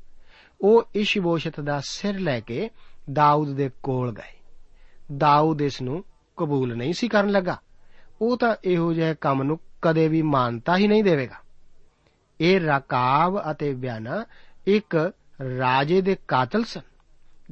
ਉਹ 0.60 0.82
ਇਸ਼ਬੋਸ਼ਤ 0.94 1.60
ਦਾ 1.60 1.80
ਸਿਰ 1.80 2.18
ਲੈ 2.18 2.40
ਕੇ 2.40 2.70
ਦਾਊਦ 3.12 3.54
ਦੇ 3.54 3.70
ਕੋਲ 3.82 4.14
ਗਏ। 4.14 4.36
ਦਾਊਦ 5.16 5.62
ਇਸ 5.62 5.82
ਨੂੰ 5.82 6.04
ਕਬੂਲ 6.36 6.76
ਨਹੀਂ 6.76 6.92
ਸੀ 6.92 7.08
ਕਰਨ 7.08 7.28
ਲੱਗਾ। 7.28 7.58
ਉਹ 8.22 8.36
ਤਾਂ 8.36 8.56
ਇਹੋ 8.64 8.92
ਜਿਹੇ 8.92 9.14
ਕੰਮ 9.20 9.42
ਨੂੰ 9.42 9.58
ਕਦੇ 9.82 10.08
ਵੀ 10.08 10.22
ਮਾਨਤਾ 10.22 10.76
ਹੀ 10.76 10.86
ਨਹੀਂ 10.86 11.04
ਦੇਵੇਗਾ। 11.04 11.36
ਇਹ 12.40 12.60
ਰਕਾਬ 12.60 13.50
ਅਤੇ 13.50 13.72
ਬਿਆਨਾ 13.74 14.24
ਇੱਕ 14.66 15.12
ਰਾਜੇ 15.58 16.00
ਦੇ 16.00 16.16
ਕਾਤਲ 16.28 16.64
ਸਨ। 16.64 16.80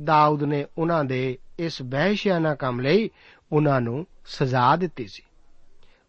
ਦਾਊਦ 0.04 0.42
ਨੇ 0.42 0.66
ਉਹਨਾਂ 0.78 1.04
ਦੇ 1.04 1.38
ਇਸ 1.58 1.82
ਬਹਿਸ਼ਿਆਨਾ 1.82 2.54
ਕੰਮ 2.54 2.80
ਲਈ 2.80 3.10
ਉਹਨਾਂ 3.52 3.80
ਨੂੰ 3.80 4.06
ਸਜ਼ਾ 4.26 4.76
ਦਿੱਤੀ 4.76 5.06
ਸੀ। 5.06 5.22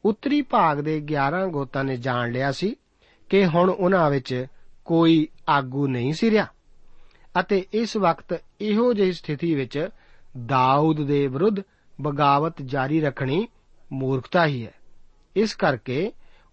ਉੱਤਰੀ 0.06 0.42
ਭਾਗ 0.42 0.80
ਦੇ 0.80 1.02
11 1.02 1.48
ਗੋਤਾਂ 1.48 1.84
ਨੇ 1.84 1.98
ਜਾਣ 1.98 2.32
ਲਿਆ 2.32 2.52
ਸੀ 2.52 2.76
ਕਿ 3.30 3.46
ਹੁਣ 3.46 3.70
ਉਹਨਾਂ 3.70 4.10
ਵਿੱਚ 4.10 4.46
ਕੋਈ 4.86 5.28
ਆਗੂ 5.50 5.88
ਨਹੀਂ 5.88 6.14
ਸੀ 6.14 6.32
ਰਿਹਾ 6.32 6.48
ਅਤੇ 7.40 7.66
ਇਸ 7.74 7.98
ਵਕਤ 7.98 8.44
ਇਹੋ 8.62 8.94
ਜਿਹੀ 8.94 9.12
ਸਥਿਤੀ 9.12 9.56
ਵਿੱਚ 9.56 9.90
ਦਾਊਦ 10.46 11.08
ਦੇ 11.08 11.28
ਵਿਰੁੱਧ 11.28 11.56
ਬਗਾਵਤ 12.02 12.62
ਜਾਰੀ 12.62 13.02
ਰੱਖਣੀ 13.02 13.48
ਮੂਰਖਤਾ 13.94 14.46
ਹੀ 14.46 14.65
ਹੈ। 14.65 14.74
ਇਸ 15.36 15.56
ਕਰਕੇ 15.56 16.12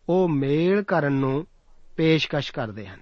ਉਹ 0.09 0.29
ਮੇਲ 0.29 0.83
ਕਰਨ 0.83 1.13
ਨੂੰ 1.13 1.47
ਪੇਸ਼ਕਸ਼ 1.97 2.53
ਕਰਦੇ 2.53 2.87
ਹਨ। 2.87 3.01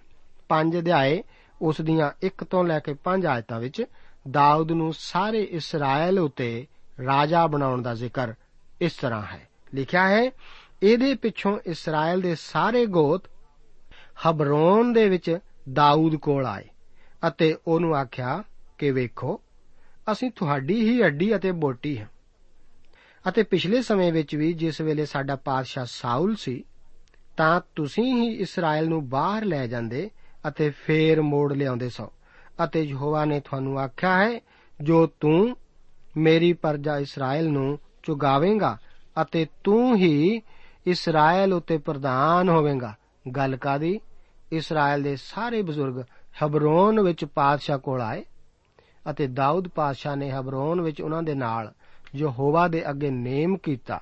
ਪੰਜ 0.49 0.79
ਅਧਿਆਏ 0.79 1.23
ਉਸ 1.63 1.81
ਦੀਆਂ 1.81 2.11
1 2.23 2.45
ਤੋਂ 2.45 2.65
ਲੈ 2.65 2.79
ਕੇ 2.79 2.95
5 3.05 3.27
ਆਇਤਾਂ 3.27 3.61
ਵਿੱਚ 3.61 3.85
ਦਾਊਦ 4.31 4.73
ਨੂੰ 4.73 4.95
ਸਾਰੇ 4.95 5.43
ਇਸਰਾਇਲ 5.43 6.19
ਉਤੇ 6.19 6.67
ਰਾਜਾ 7.05 7.47
ਬਣਾਉਣ 7.47 7.83
ਦਾ 7.83 7.95
ਜ਼ਿਕਰ 7.95 8.33
ਇਸ 8.81 8.93
ਤਰ੍ਹਾਂ 8.93 9.23
ਹੈ। 9.23 9.49
ਲਿਖਿਆ 9.75 10.09
ਹੈ, 10.09 10.31
ਇਹਦੇ 10.83 11.15
ਪਿੱਛੋਂ 11.15 11.59
ਇਸਰਾਇਲ 11.67 12.21
ਦੇ 12.21 12.35
ਸਾਰੇ 12.35 12.87
ਗੋਤ 12.87 13.25
ਹਬਰੋਨ 14.27 14.93
ਦੇ 14.93 15.09
ਵਿੱਚ 15.09 15.39
ਦਾਊਦ 15.73 16.17
ਕੋਲ 16.17 16.47
ਆਏ 16.47 16.65
ਅਤੇ 17.29 17.57
ਉਹਨੂੰ 17.67 17.97
ਆਖਿਆ 17.97 18.45
ਕਿ 18.79 18.91
ਵੇਖੋ, 18.91 19.41
ਅਸੀਂ 20.13 20.31
ਤੁਹਾਡੀ 20.31 20.89
ਹੀ 20.89 21.07
ਅੱਡੀ 21.07 21.37
ਅਤੇ 21.37 21.53
ਬੋਟੀ 21.53 21.99
ਹਾਂ। 21.99 22.07
ਅਤੇ 23.29 23.43
ਪਿਛਲੇ 23.43 23.83
ਸਮੇਂ 23.83 24.13
ਵਿੱਚ 24.13 24.37
ਵੀ 24.37 24.53
ਜਿਸ 24.53 24.81
ਵੇਲੇ 24.81 25.07
ਸਾਡਾ 25.07 25.37
ਪਾਦਸ਼ਾਹ 25.37 25.85
ਸਾਊਲ 25.89 26.37
ਸੀ, 26.37 26.65
ਤਾਂ 27.37 27.61
ਤੁਸੀਂ 27.77 28.23
ਹੀ 28.23 28.37
ਇਸਰਾਇਲ 28.37 28.89
ਨੂੰ 28.89 29.09
ਬਾਹਰ 29.09 29.45
ਲੈ 29.45 29.67
ਜਾਂਦੇ 29.67 30.11
ਅਤੇ 30.49 30.71
ਫੇਰ 30.71 31.23
ਮੋੜ 31.23 31.53
ਲਿਆਉਂਦੇ 31.53 31.89
ਸੋ। 31.89 32.13
ਅਤੇ 32.65 32.83
ਯਹੋਵਾ 32.83 33.25
ਨੇ 33.25 33.41
ਤੁਹਾਨੂੰ 33.41 33.81
ਆਖਿਆ 33.81 34.25
ਹੈ, 34.25 34.41
ਜੋ 34.81 35.07
ਤੂੰ 35.07 35.57
ਮੇਰੀ 36.17 36.53
ਪਰਜਾ 36.53 36.99
ਇਸਰਾਇਲ 36.99 37.49
ਨੂੰ 37.49 37.79
ਚੁਗਾਵੇਂਗਾ 38.03 38.79
ਅਤੇ 39.23 39.47
ਤੂੰ 39.65 39.97
ਹੀ 39.97 40.43
ਇਸਰਾਇਲ 40.87 41.53
ਉਤੇ 41.53 41.79
ਪ੍ਰਧਾਨ 41.79 42.49
ਹੋਵੇਂਗਾ। 42.49 42.95
ਗੱਲ 43.37 43.57
ਕਾਦੀ? 43.57 44.01
ਇਸਰਾਇਲ 44.53 45.03
ਦੇ 45.03 45.17
ਸਾਰੇ 45.17 45.63
ਬਜ਼ੁਰਗ 45.63 46.05
ਹਬਰੋਨ 46.45 47.01
ਵਿੱਚ 47.01 47.25
ਪਾਦਸ਼ਾਹ 47.25 47.79
ਕੋਲ 47.79 48.01
ਆਏ 48.01 48.25
ਅਤੇ 49.11 49.27
ਦਾਊਦ 49.27 49.69
ਪਾਦਸ਼ਾਹ 49.69 50.17
ਨੇ 50.17 50.31
ਹਬਰੋਨ 50.31 50.81
ਵਿੱਚ 50.81 51.03
ਉਹਨਾਂ 51.03 51.23
ਦੇ 51.23 51.35
ਨਾਲ 51.35 51.73
ਯਹੋਵਾ 52.17 52.69
ਦੇ 52.69 52.91
ਅੱਗੇ 52.91 53.11
ਨੇਮ 53.11 53.57
ਕੀਤਾ 53.57 54.01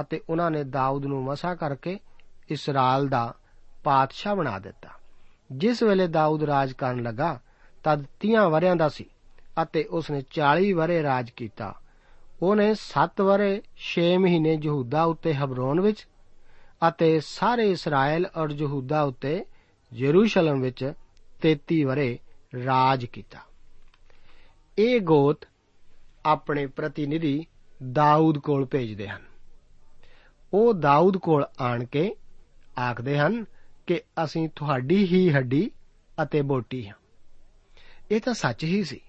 ਅਤੇ 0.00 0.20
ਉਹਨਾਂ 0.30 0.50
ਨੇ 0.50 0.64
ਦਾਊਦ 0.64 1.06
ਨੂੰ 1.06 1.24
ਮਸਾ 1.24 1.54
ਕਰਕੇ 1.54 1.98
ਇਸਰਾਇਲ 2.48 3.08
ਦਾ 3.08 3.34
ਪਾਦਸ਼ਾਹ 3.84 4.36
ਬਣਾ 4.36 4.58
ਦਿੱਤਾ। 4.58 4.88
ਜਿਸ 5.52 5.82
ਵੇਲੇ 5.82 6.06
ਦਾਊਦ 6.06 6.44
ਰਾਜ 6.44 6.72
ਕਰਨ 6.72 7.02
ਲੱਗਾ, 7.02 7.40
ਤਦ 7.84 8.04
30 8.20 8.48
ਵਰਿਆਂ 8.50 8.76
ਦਾ 8.76 8.88
ਸੀ 8.88 9.06
ਅਤੇ 9.62 9.84
ਉਸਨੇ 9.84 10.22
40 10.30 10.72
ਵਰੇ 10.72 11.02
ਰਾਜ 11.02 11.30
ਕੀਤਾ। 11.30 11.80
ਉਹਨੇ 12.42 12.74
7 12.74 13.20
ਵਰੇ 13.20 13.62
6 13.76 14.18
ਮਹੀਨੇ 14.18 14.58
ਯਹੂਦਾ 14.62 15.04
ਉੱਤੇ 15.04 15.34
ਹਬਰੋਨ 15.34 15.80
ਵਿੱਚ 15.80 16.06
ਅਤੇ 16.88 17.20
ਸਾਰੇ 17.20 17.70
ਇਸਰਾਇਲ 17.70 18.26
ਔਰ 18.36 18.50
ਯਹੂਦਾ 18.50 19.02
ਉੱਤੇ 19.02 19.44
ਯਰੂਸ਼ਲਮ 19.94 20.60
ਵਿੱਚ 20.60 20.92
33 21.42 21.84
ਵਰੇ 21.84 22.18
ਰਾਜ 22.64 23.04
ਕੀਤਾ। 23.04 23.38
ਇਹ 24.78 25.00
ਗੋਤ 25.00 25.44
ਆਪਣੇ 26.26 26.66
ਪ੍ਰਤੀਨਿਧੀ 26.66 27.46
ਦਾਊਦ 27.92 28.38
ਕੋਲ 28.38 28.66
ਭੇਜਦੇ 28.66 29.08
ਹਨ। 29.08 29.22
ਉਹ 30.52 30.74
ਦਾਊਦ 30.74 31.16
ਕੋਲ 31.16 31.46
ਆਣ 31.60 31.84
ਕੇ 31.84 32.16
ਆਖਦੇ 32.78 33.18
ਹਨ 33.18 33.44
ਕਿ 33.86 34.00
ਅਸੀਂ 34.24 34.48
ਤੁਹਾਡੀ 34.56 35.04
ਹੀ 35.04 35.30
ਹੱਡੀ 35.30 35.70
ਅਤੇ 36.22 36.42
ਬੋਟੀ 36.42 36.88
ਹਾਂ। 36.88 36.94
ਇਹ 38.10 38.20
ਤਾਂ 38.20 38.34
ਸੱਚ 38.34 38.64
ਹੀ 38.64 38.84
ਸੀ। 38.84 39.00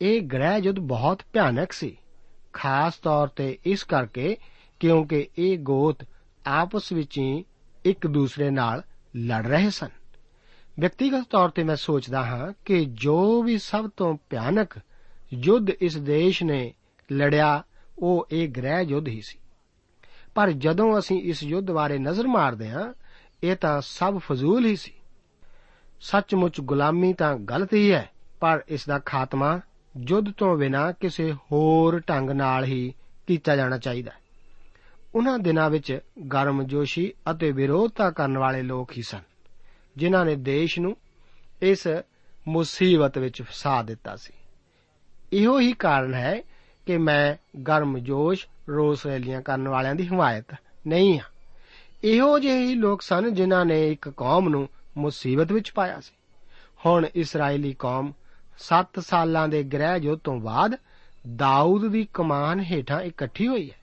ਇਹ 0.00 0.22
ਗ੍ਰਹਿ 0.22 0.58
ਯੁੱਧ 0.58 0.78
ਬਹੁਤ 0.78 1.22
ਭਿਆਨਕ 1.32 1.72
ਸੀ, 1.72 1.96
ਖਾਸ 2.52 2.96
ਤੌਰ 2.96 3.28
ਤੇ 3.28 3.58
ਇਸ 3.64 3.84
ਕਰਕੇ 3.84 4.36
ਕਿਉਂਕਿ 4.80 5.28
ਇਹ 5.38 5.58
ਗੋਤ 5.58 6.04
ਆਪਸ 6.46 6.92
ਵਿੱਚ 6.92 7.18
ਹੀ 7.18 7.44
ਇੱਕ 7.84 8.06
ਦੂਸਰੇ 8.06 8.50
ਨਾਲ 8.50 8.82
ਲੜ 9.16 9.46
ਰਹੇ 9.46 9.70
ਸਨ। 9.70 9.88
ਵਿਅਕਤੀਗਤ 10.78 11.24
ਤੌਰ 11.30 11.48
ਤੇ 11.48 11.64
ਮੈਂ 11.64 11.76
ਸੋਚਦਾ 11.76 12.26
ਹਾਂ 12.26 12.52
ਕਿ 12.64 12.84
ਜੋ 12.84 13.42
ਵੀ 13.42 13.58
ਸਭ 13.58 13.90
ਤੋਂ 13.96 14.16
ਭਿਆਨਕ 14.30 14.70
ਯੁੱਧ 15.34 15.70
ਇਸ 15.70 15.96
ਦੇਸ਼ 15.96 16.42
ਨੇ 16.42 16.74
ਲੜਿਆ, 17.12 17.62
ਉਹ 17.98 18.26
ਇਹ 18.32 18.48
ਗ੍ਰਹਿ 18.48 18.84
ਯੁੱਧ 18.84 19.08
ਹੀ 19.08 19.20
ਸੀ। 19.20 19.38
ਪਰ 20.34 20.50
ਜਦੋਂ 20.50 20.98
ਅਸੀਂ 20.98 21.22
ਇਸ 21.22 21.42
ਯੁੱਧ 21.42 21.70
ਬਾਰੇ 21.70 21.98
ਨਜ਼ਰ 21.98 22.26
ਮਾਰਦੇ 22.26 22.70
ਹਾਂ, 22.70 22.94
ਇਹ 23.42 23.56
ਤਾਂ 23.56 23.80
ਸਭ 23.80 24.18
ਫਜ਼ੂਲ 24.18 24.66
ਹੀ 24.66 24.76
ਸੀ। 24.76 24.92
ਸੱਚਮੁੱਚ 26.00 26.60
ਗੁਲਾਮੀ 26.60 27.12
ਤਾਂ 27.12 27.36
ਗਲਤ 27.36 27.74
ਹੀ 27.74 27.92
ਹੈ, 27.92 28.10
ਪਰ 28.40 28.64
ਇਸ 28.68 28.86
ਦਾ 28.86 28.98
ਖਾਤਮਾ 28.98 29.60
ਯੁੱਧ 30.06 30.30
ਤੋਂ 30.30 30.56
ਬਿਨਾ 30.56 30.92
ਕਿਸੇ 30.92 31.32
ਹੋਰ 31.32 32.00
ਢੰਗ 32.00 32.30
ਨਾਲ 32.30 32.64
ਹੀ 32.64 32.94
ਕੀਤਾ 33.26 33.56
ਜਾਣਾ 33.56 33.78
ਚਾਹੀਦਾ 33.78 34.10
ਹੈ। 34.10 34.16
ਉਹਨਾਂ 35.14 35.38
ਦਿਨਾਂ 35.38 35.70
ਵਿੱਚ 35.70 35.98
ਗਰਮਜੋਸ਼ੀ 36.32 37.12
ਅਤੇ 37.30 37.52
ਵਿਰੋਧਤਾ 37.52 38.10
ਕਰਨ 38.10 38.38
ਵਾਲੇ 38.38 38.62
ਲੋਕ 38.62 38.92
ਹੀ 38.96 39.02
ਸਨ, 39.02 39.20
ਜਿਨ੍ਹਾਂ 39.96 40.24
ਨੇ 40.24 40.36
ਦੇਸ਼ 40.36 40.78
ਨੂੰ 40.78 40.96
ਇਸ 41.62 41.88
ਮੁਸੀਬਤ 42.48 43.18
ਵਿੱਚ 43.18 43.42
ਫਸਾ 43.42 43.82
ਦਿੱਤਾ 43.82 44.16
ਸੀ। 44.16 44.32
ਇਹੋ 45.32 45.60
ਹੀ 45.60 45.72
ਕਾਰਨ 45.72 46.14
ਹੈ 46.14 46.42
ਕਿ 46.86 46.98
ਮੈਂ 46.98 47.58
ਗਰਮਜੋਸ਼ 47.60 48.46
ਰੋਸ 48.68 49.06
ਰੈਲੀਆਂ 49.06 49.42
ਕਰਨ 49.42 49.68
ਵਾਲਿਆਂ 49.68 49.94
ਦੀ 49.94 50.06
ਹਮਾਇਤ 50.06 50.44
ਨਹੀਂ 50.86 51.18
ਹਾਂ। 51.18 51.26
ਇਹੋ 52.04 52.38
ਜਿਹੇ 52.38 52.66
ਹੀ 52.66 52.74
ਲੋਕ 52.74 53.02
ਸਨ 53.02 53.34
ਜਿਨ੍ਹਾਂ 53.34 53.64
ਨੇ 53.64 53.92
ਇੱਕ 53.92 54.08
ਕੌਮ 54.08 54.48
ਨੂੰ 54.48 54.68
ਮੁਸੀਬਤ 54.98 55.52
ਵਿੱਚ 55.52 55.72
ਪਾਇਆ 55.72 56.00
ਸੀ। 56.00 56.12
ਹੁਣ 56.86 57.06
ਇਸرائیਲੀ 57.14 57.76
ਕੌਮ 57.78 58.12
7 58.58 59.00
ਸਾਲਾਂ 59.00 59.48
ਦੇ 59.48 59.62
ਗ੍ਰਹਿ 59.62 60.00
ਜੋ 60.00 60.16
ਤੋਂ 60.16 60.40
ਬਾਅਦ 60.40 60.76
ਦਾਊਦ 61.36 61.88
ਦੀ 61.88 62.08
ਕਮਾਨ 62.14 62.60
ਹੇਠਾਂ 62.60 63.00
ਇਕੱਠੀ 63.00 63.48
ਹੋਈ 63.48 63.70
ਹੈ। 63.70 63.76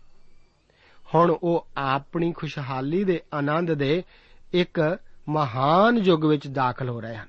ਹੁਣ 1.15 1.31
ਉਹ 1.31 1.67
ਆਪਣੀ 1.77 2.31
ਖੁਸ਼ਹਾਲੀ 2.31 3.03
ਦੇ 3.03 3.21
ਆਨੰਦ 3.33 3.73
ਦੇ 3.73 4.03
ਇੱਕ 4.53 4.97
ਮਹਾਨ 5.29 5.97
ਯੁੱਗ 5.97 6.25
ਵਿੱਚ 6.25 6.47
ਦਾਖਲ 6.47 6.89
ਹੋ 6.89 7.01
ਰਹੇ 7.01 7.15
ਹਨ। 7.15 7.27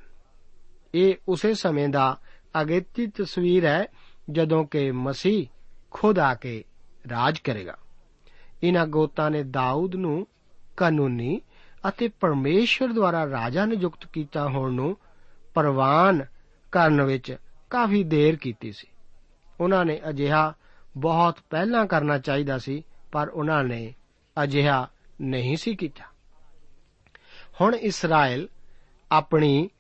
ਇਹ 0.95 1.15
ਉਸੇ 1.29 1.55
ਸਮੇਂ 1.55 1.89
ਦਾ 1.89 2.19
ਅਗੇਤੀ 2.61 3.07
ਤਸਵੀਰ 3.07 3.65
ਹੈ 3.65 3.87
ਜਦੋਂ 4.31 4.65
ਕਿ 4.65 4.91
ਮਸੀਹ 4.91 5.47
ਖੁਦ 5.91 6.19
ਆ 6.19 6.35
ਕੇ 6.35 6.65
ਰਾਜ 7.11 7.39
ਕਰੇਗਾ। 7.39 7.77
ਇਹਨਾਂ 8.63 8.87
ਗੋਤਾਂ 8.87 9.31
ਨੇ 9.31 9.43
ਦਾਊਦ 9.43 9.95
ਨੂੰ 9.95 10.27
ਕਾਨੂੰਨੀ 10.77 11.41
ਅਤੇ 11.89 12.09
ਪਰਮੇਸ਼ਵਰ 12.09 12.89
ਦੁਆਰਾ 12.89 13.31
ਰਾਜਾ 13.31 13.67
ਨਿਯੁਕਤ 13.67 14.07
ਕੀਤਾ 14.07 14.49
ਹੋਣ 14.49 14.73
ਨੂੰ 14.73 14.97
ਪ੍ਰਵਾਨ 15.55 16.25
ਕਰਨ 16.73 17.03
ਵਿੱਚ 17.03 17.37
ਕਾਫੀ 17.71 18.05
ਦੇਰ 18.05 18.37
ਕੀਤੀ 18.37 18.73
ਸੀ। 18.73 18.87
ਉਹਨਾਂ 19.61 19.85
ਨੇ 19.85 20.01
ਅਜਿਹਾ 20.09 20.55
ਬਹੁਤ 20.97 21.39
ਪਹਿਲਾਂ 21.51 21.87
ਕਰਨਾ 21.87 22.19
ਚਾਹੀਦਾ 22.19 22.59
ਸੀ, 22.59 22.83
ਪਰ 23.13 23.29
ਉਹਨਾਂ 23.29 23.65
ਨੇ 23.65 23.95
ਅਜਿਹਾ 24.43 24.89
ਨਹੀਂ 25.21 25.57
ਸੀ 25.57 25.77
ਕੀਤਾ। 25.77 26.05
ਹੁਣ 27.61 27.75
ਇਸਰਾਇਲ 27.75 28.49
ਆਪਣੀ 29.13 29.71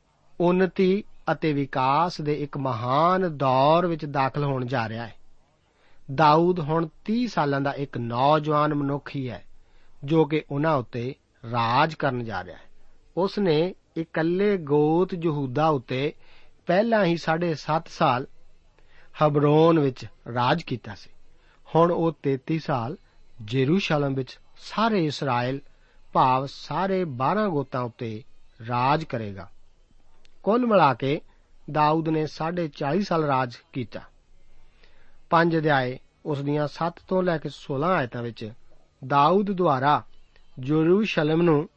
ਉન્નਤੀ 0.40 1.04
ਅਤੇ 1.32 1.52
ਵਿਕਾਸ 1.52 2.20
ਦੇ 2.20 2.34
ਇੱਕ 2.34 2.56
ਮਹਾਨ 2.56 3.36
ਦੌਰ 3.36 3.86
ਵਿੱਚ 3.86 4.04
ਦਾਖਲ 4.04 4.44
ਹੋਣ 4.44 4.64
ਜਾ 4.64 4.88
ਰਿਹਾ 4.88 5.06
ਹੈ। 5.06 5.14
ਦਾਊਦ 6.14 6.60
ਹੁਣ 6.60 6.88
30 7.04 7.26
ਸਾਲਾਂ 7.26 7.60
ਦਾ 7.60 7.72
ਇੱਕ 7.72 7.98
ਨੌਜਵਾਨ 7.98 8.74
ਮਨੁੱਖ 8.74 9.16
ਹੀ 9.16 9.30
ਹੈ, 9.30 9.44
ਜੋ 10.04 10.24
ਕਿ 10.24 10.42
ਉਹਨਾਂ 10.50 10.76
ਉੱਤੇ 10.76 11.14
ਰਾਜ 11.50 11.94
ਕਰਨ 11.94 12.24
ਜਾ 12.24 12.44
ਰਿਹਾ 12.44 12.56
ਹੈ। 12.56 12.62
ਉਸ 13.16 13.38
ਨੇ 13.38 13.74
ਇਕੱਲੇ 13.96 14.56
ਗੋਤ 14.56 15.14
ਯਹੂਦਾ 15.24 15.68
ਉੱਤੇ 15.68 16.12
ਪਹਿਲਾਂ 16.66 17.04
ਹੀ 17.04 17.16
7.5 17.16 17.88
ਸਾਲ 17.88 18.26
ਹਬਰੋਨ 19.22 19.78
ਵਿੱਚ 19.78 20.06
ਰਾਜ 20.34 20.62
ਕੀਤਾ 20.62 20.94
ਸੀ। 20.94 21.10
ਹੁਣ 21.74 21.92
ਉਹ 21.92 22.12
33 22.22 22.58
ਸਾਲ 22.58 22.96
ਜੇਰੂਸ਼ਲਮ 23.42 24.14
ਵਿੱਚ 24.14 24.38
ਸਾਰੇ 24.56 25.04
ਇਸਰਾਇਲ 25.04 25.60
ਭਾਵ 26.12 26.46
ਸਾਰੇ 26.46 27.04
12 27.04 27.48
ਗੋਤਾਂ 27.48 27.82
ਉੱਤੇ 27.82 28.24
ਰਾਜ 28.68 29.04
ਕਰੇਗਾ। 29.04 29.50
ਕੁੱਲ 30.48 30.66
ਮਿਲਾ 30.66 30.94
ਕੇ 30.94 31.20
ਦਾਊਦ 31.70 32.08
ਨੇ 32.08 32.26
40 32.68 33.02
ਸਾਲ 33.02 33.24
ਰਾਜ 33.24 33.56
ਕੀਤਾ। 33.72 34.00
ਪੰਜ 35.30 35.56
ਅਧਿਆਏ, 35.56 35.98
ਉਸ 36.26 36.42
ਦੀਆਂ 36.42 36.68
7 36.68 36.92
ਤੋਂ 37.08 37.22
ਲੈ 37.22 37.38
ਕੇ 37.38 37.48
16 37.48 37.90
ਆਇਤਾਂ 37.96 38.22
ਵਿੱਚ 38.22 38.52
ਦਾਊਦ 39.06 39.50
ਦੁਆਰਾ 39.52 40.02
ਜੇਰੂਸ਼ਲਮ 40.58 41.42
ਨੂੰ 41.42 41.68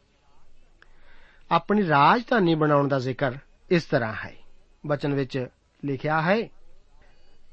ਆਪਣੀ 1.51 1.87
ਰਾਜਧਾਨੀ 1.87 2.55
ਬਣਾਉਣ 2.55 2.87
ਦਾ 2.87 2.99
ਜ਼ਿਕਰ 2.99 3.35
ਇਸ 3.71 3.83
ਤਰ੍ਹਾਂ 3.83 4.13
ਹੈ। 4.13 4.33
ਬਚਨ 4.85 5.13
ਵਿੱਚ 5.13 5.47
ਲਿਖਿਆ 5.85 6.21
ਹੈ, 6.21 6.39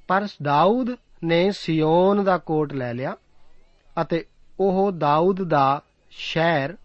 ਪਰ 0.08 0.26
ਦਾਊਦ 0.42 0.96
ਨੇ 1.24 1.50
ਸਿਯੋਨ 1.52 2.24
ਦਾ 2.24 2.38
ਕੋਟ 2.38 2.72
ਲੈ 2.72 2.94
ਲਿਆ 2.94 3.16
ਅਤੇ 4.02 4.24
ਉਹ 4.60 4.92
ਦਾਊਦ 4.92 5.42
ਦਾ 5.42 5.82
ਸ਼ਹਿਰ 6.10 6.76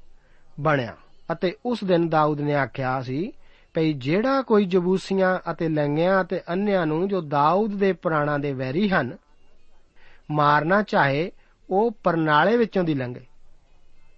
ਬਣਿਆ 0.60 0.98
ਅਤੇ 1.32 1.56
ਉਸ 1.66 1.84
ਦਿਨ 1.84 2.10
ਦਾਊਦ 2.10 2.42
ਨੇ 2.42 2.56
ਆਖਿਆ 2.56 3.02
ਸੀ 3.02 3.34
ਭਈ 3.74 3.94
ਜਿਹੜਾ 3.94 4.42
ਕੋਈ 4.42 4.66
ਜਬੂਸੀਆਂ 4.66 5.52
ਅਤੇ 5.52 5.70
ਲੰਗਿਆਂ 5.70 6.22
ਅਤੇ 6.22 6.42
ਅੰਨਿਆਂ 6.50 6.86
ਨੂੰ 6.86 7.08
ਜੋ 7.08 7.22
ਦਾਊਦ 7.22 7.72
ਦੇ 7.72 7.94
ਪ੍ਰਾਣਾ 7.94 8.38
ਦੇ 8.38 8.54
ਵੈਰੀ 8.54 8.90
ਹਨ, 8.90 9.18
ਮਾਰਨਾ 10.32 10.82
ਚਾਹੇ 10.82 11.32
ਉਹ 11.70 11.92
ਪਰਨਾਲੇ 12.04 12.58
ਵਿੱਚੋਂ 12.58 12.84
ਦੀ 12.84 12.94
ਲੰਘੇ। 12.94 13.26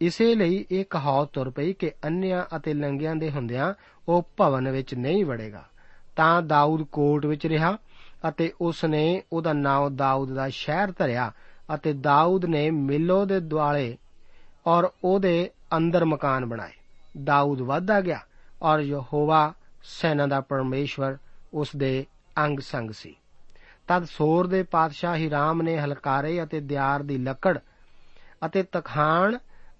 ਇਸੇ 0.01 0.35
ਲਈ 0.35 0.65
ਇਹ 0.71 0.85
ਕਹਾਵਤ 0.89 1.29
ਤੁਰ 1.33 1.49
ਪਈ 1.49 1.73
ਕਿ 1.73 1.91
ਅੰਨਿਆਂ 2.05 2.57
ਅਤੇ 2.57 2.73
ਲੰਗਿਆਂ 2.73 3.15
ਦੇ 3.15 3.31
ਹੁੰਦਿਆਂ 3.31 3.73
ਉਹ 4.07 4.29
ਭਵਨ 4.37 4.71
ਵਿੱਚ 4.71 4.95
ਨਹੀਂ 4.95 5.25
ਵੜੇਗਾ। 5.25 5.63
ਤਾਂ 6.15 6.41
ਦਾਊਦ 6.41 6.83
ਕੋਟ 6.83 7.25
ਵਿੱਚ 7.25 7.47
ਰਿਹਾ 7.47 7.77
ਅਤੇ 8.29 8.51
ਉਸ 8.61 8.85
ਨੇ 8.85 9.21
ਉਹਦਾ 9.33 9.53
ਨਾਮ 9.53 9.95
ਦਾਊਦ 9.95 10.33
ਦਾ 10.33 10.49
ਸ਼ਹਿਰ 10.49 10.91
ਧਰਿਆ 10.91 11.31
ਅਤੇ 11.75 11.93
ਦਾਊਦ 11.93 12.45
ਨੇ 12.45 12.71
ਮਿਲੋ 12.71 13.25
ਦੇ 13.25 13.39
ਦੁਆਲੇ 13.39 13.97
ਔਰ 14.67 14.89
ਉਹਦੇ 15.03 15.49
ਅੰਦਰ 15.77 16.05
ਮਕਾਨ 16.05 16.45
ਬਣਾਏ। 16.45 16.71
ਦਾਊਦ 17.23 17.61
ਵਧਦਾ 17.61 18.01
ਗਿਆ 18.01 18.19
ਔਰ 18.61 18.79
ਯਹੋਵਾ 18.79 19.53
ਸੈਨਾ 19.83 20.27
ਦਾ 20.27 20.41
ਪਰਮੇਸ਼ਵਰ 20.41 21.17
ਉਸ 21.53 21.75
ਦੇ 21.75 22.05
ਅੰਗ 22.37 22.59
ਸੰਗ 22.59 22.91
ਸੀ। 22.91 23.15
ਤਦ 23.87 24.03
ਸੋਰ 24.03 24.47
ਦੇ 24.47 24.63
ਪਾਤਸ਼ਾਹ 24.63 25.15
ਹਿਰਾਮ 25.15 25.61
ਨੇ 25.61 25.77
ਹਲਕਾਰੇ 25.77 26.43
ਅਤੇ 26.43 26.59
ਦਿਆਰ 26.59 27.03
ਦੀ 27.03 27.17
ਲੱਕੜ 27.17 27.59
ਅਤੇ 28.45 28.63
ਤਖਾਨ 28.63 29.39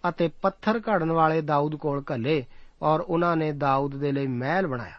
ਅਤੇ 0.09 0.29
ਪੱਥਰ 0.41 0.81
ਘੜਨ 0.89 1.11
ਵਾਲੇ 1.11 1.41
ਦਾਊਦ 1.41 1.75
ਕੋਲ 1.75 2.03
ਘੱਲੇ 2.11 2.45
ਔਰ 2.81 2.99
ਉਹਨਾਂ 2.99 3.35
ਨੇ 3.35 3.51
ਦਾਊਦ 3.51 3.95
ਦੇ 3.95 4.11
ਲਈ 4.11 4.27
ਮਹਿਲ 4.27 4.67
ਬਣਾਇਆ। 4.67 4.97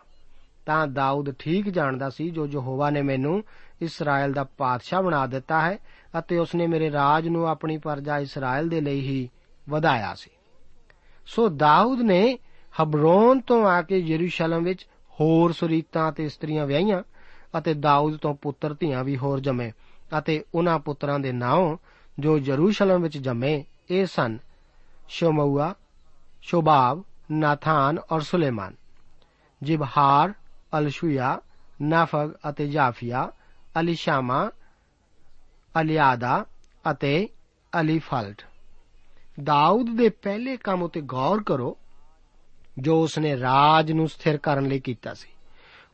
ਤਾਂ 0.67 0.87
ਦਾਊਦ 0.87 1.33
ਠੀਕ 1.39 1.69
ਜਾਣਦਾ 1.69 2.11
ਸੀ, 2.11 2.31
ਜੋ 2.31 2.47
ਯਹੋਵਾ 2.47 2.91
ਨੇ 2.91 3.03
ਮੈਨੂੰ 3.03 3.45
ਇਸਰਾਇਲ 3.83 4.33
ਦਾ 4.33 4.45
ਪਾਤਸ਼ਾਹ 4.45 5.03
ਬਣਾ 5.03 5.27
ਦਿੱਤਾ 5.27 5.61
ਹੈ 5.61 5.79
ਅਤੇ 6.19 6.39
ਉਸਨੇ 6.39 6.67
ਮੇਰੇ 6.67 6.93
ਰਾਜ 6.93 7.29
ਨੂੰ 7.29 7.49
ਆਪਣੀ 7.49 7.79
ਪਰਜਾ 7.79 8.19
ਇਸਰਾਇਲ 8.19 8.69
ਦੇ 8.69 8.81
ਲਈ 8.81 9.01
ਹੀ 9.01 9.29
ਵਧਾਇਆ 9.69 10.15
ਸੀ। 10.15 10.31
ਸੋ 11.27 11.49
ਦਾਊਦ 11.49 12.01
ਨੇ 12.01 12.39
ਹਬਰੋਨ 12.83 13.41
ਤੋਂ 13.41 13.67
ਆ 13.67 13.83
ਕੇ 13.83 13.99
ਯਰੂਸ਼ਲਮ 13.99 14.65
ਵਿੱਚ 14.65 14.87
ਹੋਰ 15.21 15.53
ਸੁਰੀਤਾਂ 15.53 16.13
ਤੇ 16.13 16.25
ਇਸਤਰੀਆਂ 16.25 16.67
ਵਿਆਹੀਆਂ 16.67 17.03
ਅਤੇ 17.59 17.75
ਦਾਊਦ 17.75 18.17
ਤੋਂ 18.17 18.35
ਪੁੱਤਰ 18.35 18.75
ਧੀਆਂ 18.75 19.05
ਵੀ 19.05 19.17
ਹੋਰ 19.17 19.41
ਜੰਮੇ 19.41 19.73
ਅਤੇ 20.19 20.45
ਉਹਨਾਂ 20.55 20.79
ਪੁੱਤਰਾਂ 20.79 21.19
ਦੇ 21.19 21.33
ਨਾਮ 21.33 21.77
ਜੋ 22.19 22.39
ਯਰੂਸ਼ਲਮ 22.39 23.03
ਵਿੱਚ 23.03 23.19
ਜੰਮੇ, 23.19 23.65
ਇਹ 23.91 24.07
ਸਨ 24.07 24.39
ਸ਼ਮੂਆ 25.09 25.75
ਸ਼ੋਬਾਬ, 26.43 27.03
ਨਾਥਾਨ 27.31 27.99
ਔਰ 28.13 28.21
ਸੁਲੇਮਾਨ, 28.21 28.75
ਜਿਬਹਾਰ 29.63 30.35
ਅਲਸ਼ੂਆ 30.79 31.41
ਨਫਗ 31.83 32.31
ਅਤੇ 32.51 32.67
ਜਾਫੀਆ, 32.69 33.31
ਅਲੀਸ਼ਾਮਾ, 33.81 34.51
ਅਲਿਆਦਾ 35.81 36.45
ਅਤੇ 36.91 37.29
ਅਲੀਫਲਟ। 37.81 38.43
ਦਾਊਦ 39.45 39.97
ਦੇ 39.97 40.09
ਪਹਿਲੇ 40.09 40.57
ਕੰਮ 40.57 40.83
ਉਤੇ 40.83 41.01
ਗੌਰ 41.01 41.43
ਕਰੋ 41.43 41.77
ਜੋ 42.79 43.03
ਉਸਨੇ 43.03 43.41
ਰਾਜ 43.41 43.93
ਨੂੰ 43.93 44.09
ਸਥਿਰ 44.09 44.37
ਕਰਨ 44.37 44.65
ਲਈ 44.65 44.81
ਕੀਤਾ 44.81 45.15
ਸੀ। 45.15 45.29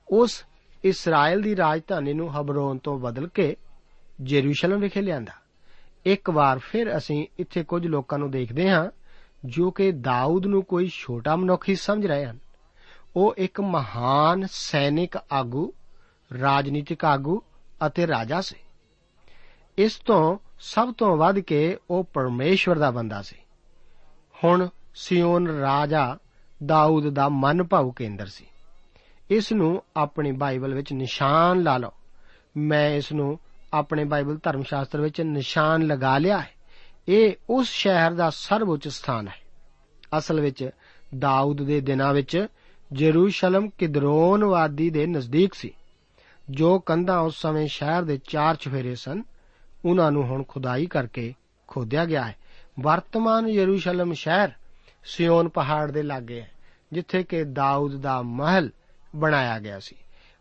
ਉਸ 0.08 0.44
ਇਸਰਾਇਲ 0.84 1.42
ਦੀ 1.42 1.56
ਰਾਜਧਾਨੀ 1.56 2.12
ਨੂੰ 2.12 2.40
ਹਬਰੋਨ 2.40 2.78
ਤੋਂ 2.78 2.98
ਬਦਲ 2.98 3.28
ਕੇ 3.28 3.56
ਜੇਰੂਸ਼ਲਮ 4.20 4.80
ਵਿਖੇ 4.80 5.00
ਲਿਆਂਦਾ। 5.02 5.32
ਇੱਕ 6.06 6.30
ਵਾਰ 6.30 6.58
ਫਿਰ 6.58 6.96
ਅਸੀਂ 6.96 7.26
ਇੱਥੇ 7.38 7.64
ਕੁਝ 7.64 7.86
ਲੋਕਾਂ 7.86 8.18
ਨੂੰ 8.18 8.30
ਦੇਖਦੇ 8.30 8.70
ਹਾਂ, 8.70 8.90
ਜੋ 9.44 9.70
ਕਿ 9.70 9.92
ਦਾਊਦ 9.92 10.46
ਨੂੰ 10.46 10.62
ਕੋਈ 10.62 10.88
ਛੋਟਾ 10.88 11.36
ਮਨੁੱਖ 11.36 11.68
ਹੀ 11.68 11.74
ਸਮਝ 11.74 12.06
ਰਹੇ 12.06 12.26
ਹਨ। 12.26 12.38
ਉਹ 13.16 13.34
ਇੱਕ 13.38 13.60
ਮਹਾਨ 13.60 14.46
ਸੈਨਿਕ 14.50 15.16
ਆਗੂ, 15.32 15.72
ਰਾਜਨੀਤਿਕ 16.40 17.04
ਆਗੂ 17.04 17.42
ਅਤੇ 17.86 18.06
ਰਾਜਾ 18.06 18.40
ਸੀ। 18.40 18.56
ਇਸ 19.78 19.96
ਤੋਂ 19.96 20.38
ਸਭ 20.60 20.94
ਤੋਂ 20.94 21.16
ਵੱਧ 21.16 21.38
ਕੇ 21.38 21.76
ਉਹ 21.90 22.04
ਪਰਮੇਸ਼ਵਰ 22.04 22.78
ਦਾ 22.78 22.90
ਬੰਦਾ 22.90 23.22
ਸੀ। 23.22 23.36
ਹੁਣ 24.44 24.68
ਸਿਯੋਨ 24.94 25.46
ਰਾਜਾ 25.46 26.18
ਦਾਊਦ 26.66 27.08
ਦਾ 27.08 27.28
ਮਨ 27.28 27.62
ਭਾਉ 27.62 27.90
ਕੇਂਦਰ 27.90 28.26
ਸੀ। 28.26 28.44
ਇਸ 29.30 29.52
ਨੂੰ 29.52 29.82
ਆਪਣੀ 29.96 30.32
ਬਾਈਬਲ 30.32 30.74
ਵਿੱਚ 30.74 30.92
ਨਿਸ਼ਾਨ 30.92 31.62
ਲਾ 31.62 31.78
ਲਓ। 31.78 31.90
ਮੈਂ 32.56 32.90
ਇਸ 32.90 33.12
ਨੂੰ 33.12 33.38
ਆਪਣੇ 33.74 34.04
ਬਾਈਬਲ 34.04 34.38
ਧਰਮ 34.42 34.62
ਸ਼ਾਸਤਰ 34.62 35.00
ਵਿੱਚ 35.00 35.20
ਨਿਸ਼ਾਨ 35.20 35.82
ਲਗਾ 35.82 36.18
ਲਿਆ 36.18 36.38
ਹੈ। 36.38 36.50
ਇਹ 37.08 37.32
ਉਸ 37.50 37.68
ਸ਼ਹਿਰ 37.68 38.10
ਦਾ 38.10 38.30
ਸਰਵਉੱਚ 38.30 38.88
ਸਥਾਨ 38.88 39.28
ਹੈ। 39.28 39.34
ਅਸਲ 40.18 40.40
ਵਿੱਚ 40.40 40.70
ਦਾਊਦ 41.18 41.62
ਦੇ 41.62 41.80
ਦਿਨਾਂ 41.80 42.14
ਵਿੱਚ 42.14 42.46
ਜੇਰੂਸ਼ਲਮ 42.92 43.68
ਕਿਦਰੋਨ 43.68 44.44
ਵਾਦੀ 44.44 44.90
ਦੇ 44.90 45.06
ਨਜ਼ਦੀਕ 45.06 45.54
ਸੀ, 45.54 45.70
ਜੋ 46.50 46.78
ਕੰਧਾਂ 46.78 47.20
ਉਸ 47.20 47.42
ਸਮੇਂ 47.42 47.68
ਸ਼ਹਿਰ 47.68 48.02
ਦੇ 48.02 48.20
ਚਾਰ 48.28 48.56
ਚਫੇਰੇ 48.56 48.94
ਸਨ। 48.94 49.22
ਉਹਨਾਂ 49.84 50.12
ਨੂੰ 50.12 50.24
ਹੁਣ 50.24 50.44
ਖੁਦਾਈ 50.48 50.86
ਕਰਕੇ 50.86 51.34
ਖੋਦਿਆ 51.66 52.04
ਗਿਆ 52.04 52.24
ਹੈ। 52.24 52.36
ਵਰਤਮਾਨ 52.80 53.48
ਯਰੂਸ਼ਲਮ 53.48 54.12
ਸ਼ਹਿਰ 54.12 54.48
ਸਿਯੋਨ 55.04 55.48
ਪਹਾੜ 55.48 55.90
ਦੇ 55.90 56.02
ਲਾਗੇ 56.02 56.42
ਹੈ 56.42 56.50
ਜਿੱਥੇ 56.92 57.24
ਕਿ 57.24 57.44
ਦਾਊਦ 57.44 57.96
ਦਾ 57.96 58.22
ਮਹਿਲ 58.22 58.70
ਬਣਾਇਆ 59.16 59.58
ਗਿਆ 59.58 59.78
ਸੀ। 59.78 59.96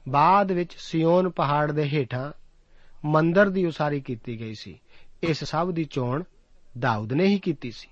ਬਾਅਦ 0.10 0.52
ਵਿੱਚ 0.52 0.76
ਸਿਯੋਨ 0.78 1.30
ਪਹਾੜ 1.30 1.72
ਦੇ 1.72 1.84
ਹੇਠਾਂ 1.84 2.32
ਮੰਦਰ 3.06 3.50
ਦੀ 3.50 3.66
ਉਸਾਰੀ 3.66 4.02
ਕੀਤੀ 4.02 4.40
ਗਈ 4.40 4.54
ਸੀ। 4.54 4.80
ਇਸ 5.24 5.44
ਸਭ 5.44 5.72
ਦੀ 5.72 5.84
ਚੋਣ 5.84 6.24
ਦਾਊਦ 6.80 7.14
ਨੇ 7.14 7.26
ਹੀ 7.26 7.40
ਕੀਤੀ 7.40 7.72
ਸੀ। 7.72 7.88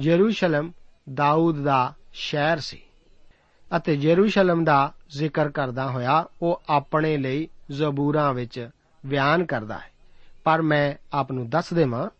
ਯਰੂਸ਼ਲਮ 0.00 0.72
ਦਾਊਦ 1.14 1.62
ਦਾ 1.62 1.94
ਸ਼ਹਿਰ 2.12 2.58
ਸੀ 2.58 2.82
ਅਤੇ 3.76 3.94
ਯਰੂਸ਼ਲਮ 3.94 4.64
ਦਾ 4.64 4.92
ਜ਼ਿਕਰ 5.08 5.48
ਕਰਦਾ 5.48 5.90
ਹੋਇਆ 5.90 6.26
ਉਹ 6.42 6.62
ਆਪਣੇ 6.68 7.16
ਲਈ 7.16 7.48
ਜ਼ਬੂਰਾਂ 7.70 8.34
ਵਿੱਚ 8.34 8.70
ਬਿਆਨ 9.06 9.44
ਕਰਦਾ 9.44 9.78
ਹੈ। 9.78 9.90
ਪਰ 10.44 10.62
ਮੈਂ 10.62 10.94
ਆਪ 11.12 11.32
ਨੂੰ 11.32 11.48
ਦੱਸ 11.48 11.72
ਦੇਵਾਂ 11.72 12.10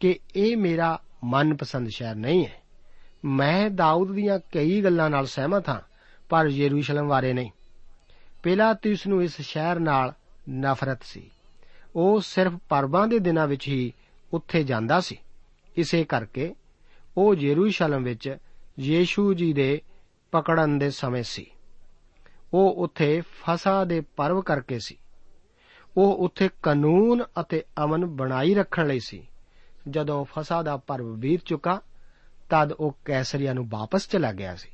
ਕਿ 0.00 0.18
ਇਹ 0.36 0.56
ਮੇਰਾ 0.56 1.00
ਮਨਪਸੰਦ 1.24 1.88
ਸ਼ਹਿਰ 1.88 2.14
ਨਹੀਂ 2.14 2.46
ਹੈ। 2.46 2.59
ਮੈਂ 3.24 3.70
ਦਾਊਦ 3.70 4.12
ਦੀਆਂ 4.12 4.38
ਕਈ 4.52 4.82
ਗੱਲਾਂ 4.82 5.10
ਨਾਲ 5.10 5.26
ਸਹਿਮਤ 5.26 5.68
ਹਾਂ, 5.68 5.80
ਪਰ 6.28 6.46
ਯਰੂਸ਼ਲਮ 6.46 7.08
ਬਾਰੇ 7.08 7.32
ਨਹੀਂ। 7.32 7.50
ਪਿਲਾਤੂਸ 8.42 9.06
ਨੂੰ 9.06 9.22
ਇਸ 9.22 9.40
ਸ਼ਹਿਰ 9.40 9.78
ਨਾਲ 9.78 10.14
ਨਫ਼ਰਤ 10.50 11.02
ਸੀ। 11.02 11.30
ਉਹ 11.96 12.20
ਸਿਰਫ 12.20 12.52
ਪਰਬਾਂ 12.68 13.08
ਦੇ 13.08 13.18
ਦਿਨਾਂ 13.18 13.46
ਵਿੱਚ 13.46 13.68
ਹੀ 13.68 13.92
ਉੱਥੇ 14.32 14.64
ਜਾਂਦਾ 14.64 15.00
ਸੀ। 15.00 15.18
ਇਸੇ 15.76 16.04
ਕਰਕੇ 16.04 16.54
ਉਹ 17.16 17.34
ਯਰੂਸ਼ਲਮ 17.34 18.02
ਵਿੱਚ 18.02 18.36
ਯੀਸ਼ੂ 18.80 19.34
ਜੀ 19.34 19.52
ਦੇ 19.52 19.82
ਪਕੜਨ 20.32 20.78
ਦੇ 20.78 20.90
ਸਮੇਂ 20.90 21.22
ਸੀ। 21.22 21.46
ਉਹ 22.54 22.74
ਉੱਥੇ 22.74 23.20
ਫਸਾ 23.20 23.84
ਦੇ 23.84 24.00
ਪਰਵ 24.00 24.42
ਕਰਕੇ 24.42 24.78
ਸੀ। 24.78 24.96
ਉਹ 25.96 26.16
ਉੱਥੇ 26.16 26.50
ਕਾਨੂੰਨ 26.62 27.24
ਅਤੇ 27.40 27.64
ਅਮਨ 27.84 28.06
ਬਣਾਈ 28.06 28.54
ਰੱਖਣ 28.54 28.86
ਲਈ 28.86 29.00
ਸੀ। 29.00 29.26
ਜਦੋਂ 29.90 30.24
ਫਸਾ 30.24 30.62
ਦਾ 30.62 30.76
ਪਰਵ 30.76 31.16
ਬੀਤ 31.16 31.40
ਚੁੱਕਾ 31.44 31.80
ਤਦ 32.50 32.72
ਉਹ 32.72 32.96
ਕੈਸਰੀਆ 33.04 33.52
ਨੂੰ 33.52 33.68
ਵਾਪਸ 33.68 34.08
ਚਲਾ 34.08 34.32
ਗਿਆ 34.32 34.56
ਸੀ, 34.56 34.68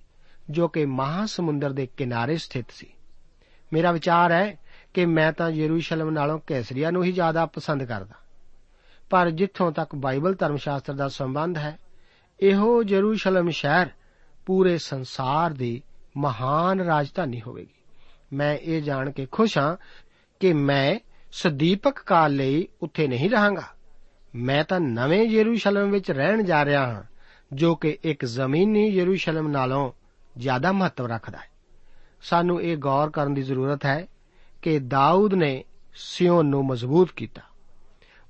ਜੋ 0.50 0.68
ਕਿ 0.68 0.86
ਮਹਾ 0.86 1.26
ਸਮੁੰਦਰ 1.26 1.72
ਦੇ 1.72 1.86
ਕਿਨਾਰੇ 1.86 2.36
ਸਥਿਤ 2.36 2.66
ਸੀ। 2.70 2.86
ਮੇਰਾ 3.72 3.92
ਵਿਚਾਰ 3.92 4.32
ਹੈ 4.32 4.58
ਕਿ 4.94 5.06
ਮੈਂ 5.06 5.32
ਤਾਂ 5.32 5.50
ਯਰੂਸ਼ਲਮ 5.50 6.10
ਨਾਲੋਂ 6.10 6.38
ਕੈਸਰੀਆ 6.46 6.90
ਨੂੰ 6.90 7.04
ਹੀ 7.04 7.12
ਜ਼ਿਆਦਾ 7.12 7.46
ਪਸੰਦ 7.46 7.84
ਕਰਦਾ। 7.84 8.14
ਪਰ 9.10 9.30
ਜਿੱਥੋਂ 9.30 9.72
ਤੱਕ 9.72 9.94
ਬਾਈਬਲ 9.94 10.34
ਧਰਮ 10.34 10.56
ਸ਼ਾਸਤਰ 10.56 10.92
ਦਾ 10.92 11.08
ਸੰਬੰਧ 11.08 11.58
ਹੈ, 11.58 11.78
ਇਹੋ 12.40 12.82
ਯਰੂਸ਼ਲਮ 12.88 13.50
ਸ਼ਹਿਰ 13.50 13.86
ਪੂਰੇ 14.46 14.78
ਸੰਸਾਰ 14.78 15.52
ਦੀ 15.52 15.82
ਮਹਾਨ 16.16 16.80
ਰਾਜਧਾਨੀ 16.80 17.40
ਹੋਵੇਗੀ। 17.40 17.74
ਮੈਂ 18.32 18.58
ਇਹ 18.58 18.82
ਜਾਣ 18.82 19.10
ਕੇ 19.10 19.26
ਖੁਸ਼ 19.26 19.58
ਹਾਂ 19.58 19.76
ਕਿ 20.40 20.52
ਮੈਂ 20.52 20.98
ਸਦੀਪਕ 21.32 22.02
ਕਾਲ 22.02 22.32
ਲਈ 22.32 22.68
ਉੱਥੇ 22.82 23.08
ਨਹੀਂ 23.08 23.30
ਰਹਾਂਗਾ। 23.30 23.62
ਮੈਂ 24.34 24.64
ਤਾਂ 24.64 24.80
ਨਵੇਂ 24.80 25.22
ਯਰੂਸ਼ਲਮ 25.22 25.90
ਵਿੱਚ 25.90 26.10
ਰਹਿਣ 26.10 26.42
ਜਾ 26.42 26.64
ਰਿਹਾ 26.64 26.86
ਹਾਂ। 26.86 27.02
ਜੋ 27.52 27.74
ਕਿ 27.74 27.98
ਇੱਕ 28.02 28.24
ਜ਼ਮੀਨੀ 28.24 28.88
ਯਰੂਸ਼ਲਮ 28.88 29.48
ਨਾਲੋਂ 29.48 29.92
ਜ਼ਿਆਦਾ 30.38 30.72
ਮਹੱਤਵ 30.72 31.06
ਰੱਖਦਾ 31.06 31.38
ਹੈ। 31.38 31.50
ਸਾਨੂੰ 32.22 32.62
ਇਹ 32.62 32.76
ਗੌਰ 32.76 33.10
ਕਰਨ 33.10 33.34
ਦੀ 33.34 33.42
ਜ਼ਰੂਰਤ 33.42 33.86
ਹੈ 33.86 34.06
ਕਿ 34.62 34.78
ਦਾਊਦ 34.78 35.34
ਨੇ 35.34 35.64
ਸਿਯੋਨ 35.94 36.46
ਨੂੰ 36.46 36.66
ਮਜ਼ਬੂਤ 36.66 37.12
ਕੀਤਾ। 37.12 37.42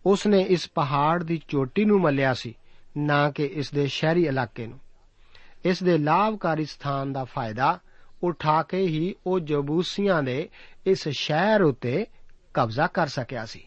ਉਸ 0.07 0.27
ਨੇ 0.27 0.41
ਇਸ 0.41 0.71
ਪਹਾੜ 0.75 1.23
ਦੀ 1.23 1.43
ਚੋਟੀ 1.49 1.85
ਨੂੰ 1.85 2.01
ਮੱਲਿਆ 2.01 2.35
ਸੀ, 2.35 2.59
ਨਾ 2.97 3.31
ਕਿ 3.31 3.45
ਇਸ 3.45 3.71
ਦੇ 3.71 3.87
ਸ਼ਹਿਰੀ 3.87 4.27
ਇਲਾਕੇ 4.27 4.67
ਨੂੰ। 4.67 4.79
ਇਸ 5.65 5.83
ਦੇ 5.83 5.99
ਲਾਭਕਾਰੀ 5.99 6.65
ਸਥਾਨ 6.65 7.13
ਦਾ 7.13 7.25
ਫਾਇਦਾ 7.25 7.81
ਉਠਾ 8.23 8.63
ਕੇ 8.63 8.79
ਹੀ 8.79 9.15
ਉਹ 9.27 9.41
ਜਬੂਸੀਆਂ 9.41 10.23
ਦੇ 10.23 10.49
ਇਸ 10.87 11.09
ਸ਼ਹਿਰ 11.09 11.63
ਉਤੇ 11.63 12.07
ਕਬਜ਼ਾ 12.55 12.87
ਕਰ 12.87 13.07
ਸਕਿਆ 13.07 13.47
ਸੀ। 13.47 13.65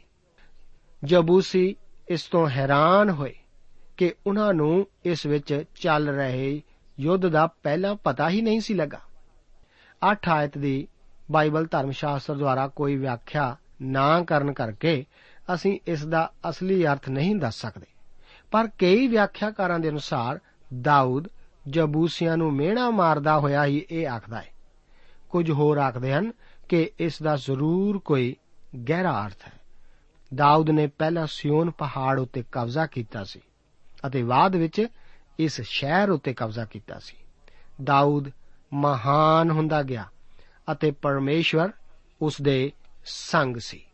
ਜਬੂਸੀ 1.03 1.75
ਇਸ 2.07 2.23
ਤੋਂ 2.23 2.49
ਹੈਰਾਨ 2.49 3.09
ਹੋਏ। 3.09 3.38
ਕਿ 3.99 4.13
ਉਹਨਾਂ 4.27 4.53
ਨੂੰ 4.53 4.87
ਇਸ 5.05 5.25
ਵਿੱਚ 5.25 5.63
ਚੱਲ 5.75 6.09
ਰਹੇ 6.09 6.61
ਯੁੱਧ 6.99 7.27
ਦਾ 7.27 7.47
ਪਹਿਲਾਂ 7.47 7.95
ਪਤਾ 7.95 8.29
ਹੀ 8.29 8.41
ਨਹੀਂ 8.41 8.61
ਸੀ 8.61 8.73
ਲੱਗਾ। 8.73 8.99
8 10.11 10.29
ਆਇਤ 10.29 10.57
ਦੀ 10.57 10.87
ਬਾਈਬਲ 11.31 11.67
ਧਰਮ 11.71 11.91
ਸ਼ਾਸਤਰ 11.91 12.35
ਦੁਆਰਾ 12.35 12.67
ਕੋਈ 12.67 12.95
ਵਿਆਖਿਆ 12.95 13.57
ਨਾ 13.81 14.23
ਕਰਨ 14.23 14.53
ਕਰਕੇ 14.53 15.05
ਅਸੀਂ 15.53 15.79
ਇਸ 15.87 16.05
ਦਾ 16.05 16.31
ਅਸਲੀ 16.49 16.87
ਅਰਥ 16.87 17.09
ਨਹੀਂ 17.09 17.35
ਦੱਸ 17.35 17.61
ਸਕਦੇ। 17.61 17.85
ਪਰ 18.51 18.67
ਕਈ 18.67 19.07
ਵਿਆਖਿਆਕਾਰਾਂ 19.07 19.79
ਦੇ 19.79 19.89
ਅਨੁਸਾਰ 19.89 20.39
ਦਾਊਦ 20.81 21.27
ਜਬੂਸੀਆਂ 21.67 22.37
ਨੂੰ 22.37 22.53
ਮਿਹਣਾ 22.53 22.89
ਮਾਰਦਾ 22.89 23.39
ਹੋਇਆ 23.39 23.65
ਹੀ 23.65 23.85
ਇਹ 23.91 24.07
ਆਖਦਾ 24.07 24.41
ਹੈ। 24.41 24.47
ਕੁਝ 25.29 25.51
ਹੋਰ 25.51 25.77
ਆਖਦੇ 25.77 26.13
ਹਨ 26.13 26.31
ਕਿ 26.69 26.91
ਇਸ 26.99 27.21
ਦਾ 27.21 27.35
ਜ਼ਰੂਰ 27.35 27.99
ਕੋਈ 27.99 28.35
ਗਹਿਰਾ 28.89 29.25
ਅਰਥ 29.25 29.47
ਹੈ। 29.47 29.53
ਦਾਊਦ 30.35 30.69
ਨੇ 30.69 30.87
ਪਹਿਲਾਂ 30.87 31.27
ਸਿਯੋਨ 31.27 31.71
ਪਹਾੜ 31.71 32.19
ਉੱਤੇ 32.19 32.43
ਕਬਜ਼ਾ 32.51 32.85
ਕੀਤਾ 32.85 33.23
ਸੀ। 33.23 33.39
ਅਤੇ 34.07 34.23
ਬਾਅਦ 34.23 34.55
ਵਿੱਚ 34.55 34.87
ਇਸ 35.39 35.61
ਸ਼ਹਿਰ 35.61 36.09
ਉੱਤੇ 36.09 36.33
ਕਬਜ਼ਾ 36.33 36.65
ਕੀਤਾ 36.65 36.99
ਸੀ। 36.99 37.17
ਦਾਊਦ 37.83 38.31
ਮਹਾਨ 38.73 39.51
ਹੁੰਦਾ 39.51 39.83
ਗਿਆ 39.83 40.05
ਅਤੇ 40.71 40.91
ਪਰਮੇਸ਼ਵਰ 40.91 41.71
ਉਸ 42.21 42.41
ਦੇ 42.41 42.71
ਸੰਗ 43.05 43.57
ਸੀ। 43.57 43.85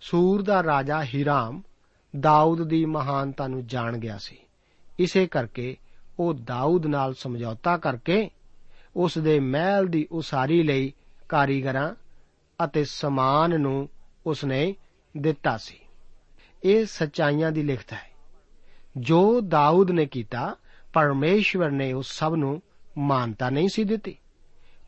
ਸੂਰ 0.00 0.42
ਦਾ 0.42 0.62
ਰਾਜਾ 0.62 1.02
ਹੀਰਾਮ 1.02 1.62
ਦਾਊਦ 2.20 2.64
ਦੀ 2.64 2.84
ਮਹਾਨਤਾ 2.84 3.46
ਨੂੰ 3.46 3.66
ਜਾਣ 3.66 3.98
ਗਿਆ 3.98 4.18
ਸੀ। 4.18 4.38
ਇਸੇ 4.98 5.26
ਕਰਕੇ 5.26 5.76
ਉਹ 6.18 6.34
ਦਾਊਦ 6.34 6.86
ਨਾਲ 6.86 7.14
ਸਮਝੌਤਾ 7.14 7.76
ਕਰਕੇ 7.76 8.30
ਉਸ 8.96 9.18
ਦੇ 9.18 9.40
ਮਹਿਲ 9.40 9.86
ਦੀ 9.86 10.08
ਉਸਾਰੀ 10.12 10.62
ਲਈ 10.62 10.92
ਕਾਰੀਗਰਾਂ 11.28 11.94
ਅਤੇ 12.64 12.84
ਸਮਾਨ 12.84 13.60
ਨੂੰ 13.60 13.88
ਉਸਨੇ 14.26 14.74
ਦਿੱਤਾ 15.16 15.56
ਸੀ। 15.56 15.78
ਇਹ 16.64 16.86
ਸਚਾਈਆਂ 16.86 17.52
ਦੀ 17.52 17.62
ਲਿਖਤ 17.62 17.92
ਹੈ। 17.92 18.09
ਜੋ 18.96 19.40
ਦਾਊਦ 19.40 19.90
ਨੇ 19.90 20.06
ਕੀਤਾ, 20.06 20.56
ਪਰਮੇਸ਼ਵਰ 20.92 21.70
ਨੇ 21.70 21.92
ਉਸ 21.92 22.18
ਸਭ 22.18 22.34
ਨੂੰ 22.36 22.62
ਮਾਨਤਾ 22.98 23.50
ਨਹੀਂ 23.50 23.68
ਸੀ 23.72 23.84
ਦਿੱਤੀ। 23.84 24.18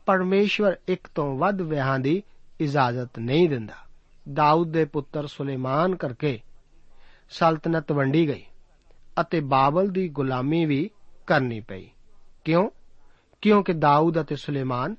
ਪਰਮੇਸ਼ਵਰ 0.05 0.77
ਇੱਕ 0.87 1.07
ਤੋਂ 1.15 1.37
ਵੱਧ 1.37 1.61
ਵਿਆਹਾਂ 1.61 1.99
ਦੀ 1.99 2.23
ਇਜਾਜ਼ਤ 2.59 3.19
ਨਹੀਂ 3.19 3.49
ਦਿੰਦਾ। 3.49 3.73
ਦਾਊਦ 4.33 4.71
ਦੇ 4.71 4.85
ਪੁੱਤਰ 4.85 5.27
ਸੁਲੇਮਾਨ 5.27 5.95
ਕਰਕੇ 5.95 6.41
ਸਲਤਨਤ 7.29 7.91
ਵੰਡੀ 7.91 8.27
ਗਈ 8.27 8.43
ਅਤੇ 9.21 9.39
ਬਾਬਲ 9.39 9.87
ਦੀ 9.87 10.09
ਗੁਲਾਮੀ 10.09 10.65
ਵੀ 10.65 10.89
ਕਰਨੀ 11.27 11.59
ਪਈ। 11.59 11.89
ਕਿਉਂ? 12.45 12.69
ਕਿਉਂਕਿ 13.41 13.73
ਦਾਊਦ 13.73 14.21
ਅਤੇ 14.21 14.35
ਸੁਲੇਮਾਨ 14.35 14.95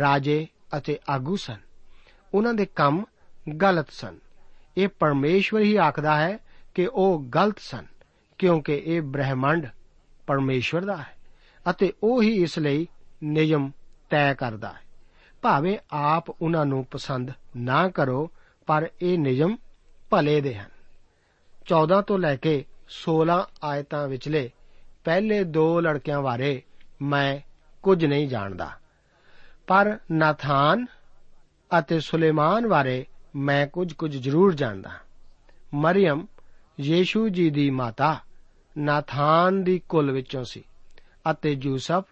ਰਾਜੇ 0.00 0.46
ਅਤੇ 0.76 0.98
ਆਗੂ 1.08 1.36
ਸਨ। 1.36 1.56
ਉਹਨਾਂ 2.34 2.54
ਦੇ 2.54 2.66
ਕੰਮ 2.66 3.04
ਗਲਤ 3.56 3.90
ਸਨ। 3.90 4.18
ਇਹ 4.76 4.88
ਪਰਮੇਸ਼ਵਰ 4.88 5.60
ਹੀ 5.60 5.76
ਆਖਦਾ 5.76 6.16
ਹੈ 6.16 6.38
ਕਿ 6.74 6.88
ਉਹ 6.92 7.24
ਗਲਤ 7.34 7.58
ਸਨ। 7.58 7.86
ਕਿਉਂਕਿ 8.38 8.82
ਇਹ 8.86 9.02
ਬ੍ਰਹਿਮੰਡ 9.02 9.66
ਪਰਮੇਸ਼ਵਰ 10.26 10.84
ਦਾ 10.84 10.96
ਹੈ 10.96 11.16
ਅਤੇ 11.70 11.92
ਉਹ 12.02 12.22
ਹੀ 12.22 12.42
ਇਸ 12.42 12.58
ਲਈ 12.58 12.88
ਨਿਯਮ 13.24 13.70
ਤੈਅ 14.10 14.34
ਕਰਦਾ 14.34 14.68
ਹੈ। 14.68 14.80
ਭਾਵੇਂ 15.42 15.78
ਆਪ 15.90 16.30
ਉਹਨਾਂ 16.30 16.66
ਨੂੰ 16.66 16.84
ਪਸੰਦ 16.84 17.30
ਨਾ 17.56 17.88
ਕਰੋ, 17.88 18.30
ਪਰ 18.66 18.88
ਇਹ 19.02 19.18
ਨਿਯਮ 19.18 19.56
ਭਲੇ 20.10 20.40
ਦੇ 20.40 20.54
ਹਨ। 20.54 20.70
14 21.66 22.02
ਤੋਂ 22.02 22.18
ਲੈ 22.18 22.36
ਕੇ 22.36 22.64
16 22.88 23.50
ਆਇਤਾਂ 23.64 24.08
ਵਿਚਲੇ 24.08 24.50
ਪਹਿਲੇ 25.04 25.44
ਦੋ 25.44 25.80
ਲੜਕਿਆਂ 25.80 26.22
ਬਾਰੇ 26.22 26.62
ਮੈਂ 27.02 27.38
ਕੁਝ 27.82 28.04
ਨਹੀਂ 28.04 28.28
ਜਾਣਦਾ। 28.28 28.70
ਪਰ 29.66 29.98
ਨਾਥਾਨ 30.10 30.86
ਅਤੇ 31.78 32.00
ਸੁਲੇਮਾਨ 32.00 32.68
ਬਾਰੇ 32.68 33.06
ਮੈਂ 33.36 33.66
ਕੁਝ 33.66 33.92
ਕੁਝ 33.92 34.16
ਜ਼ਰੂਰ 34.16 34.54
ਜਾਣਦਾ। 34.54 34.90
ਹਾਂ 34.90 34.98
ਮਰੀਮ 35.74 36.26
ਯੀਸ਼ੂ 36.80 37.28
ਜੀ 37.28 37.50
ਦੀ 37.50 37.70
ਮਾਤਾ 37.70 38.20
ਨਾਥਾਨ 38.78 39.64
ਦੀ 39.64 39.78
ਕੁਲ 39.78 40.10
ਵਿੱਚੋਂ 40.10 40.44
ਸੀ 40.44 40.64
ਅਤੇ 41.30 41.58
ਯੂਸਫ 41.62 42.04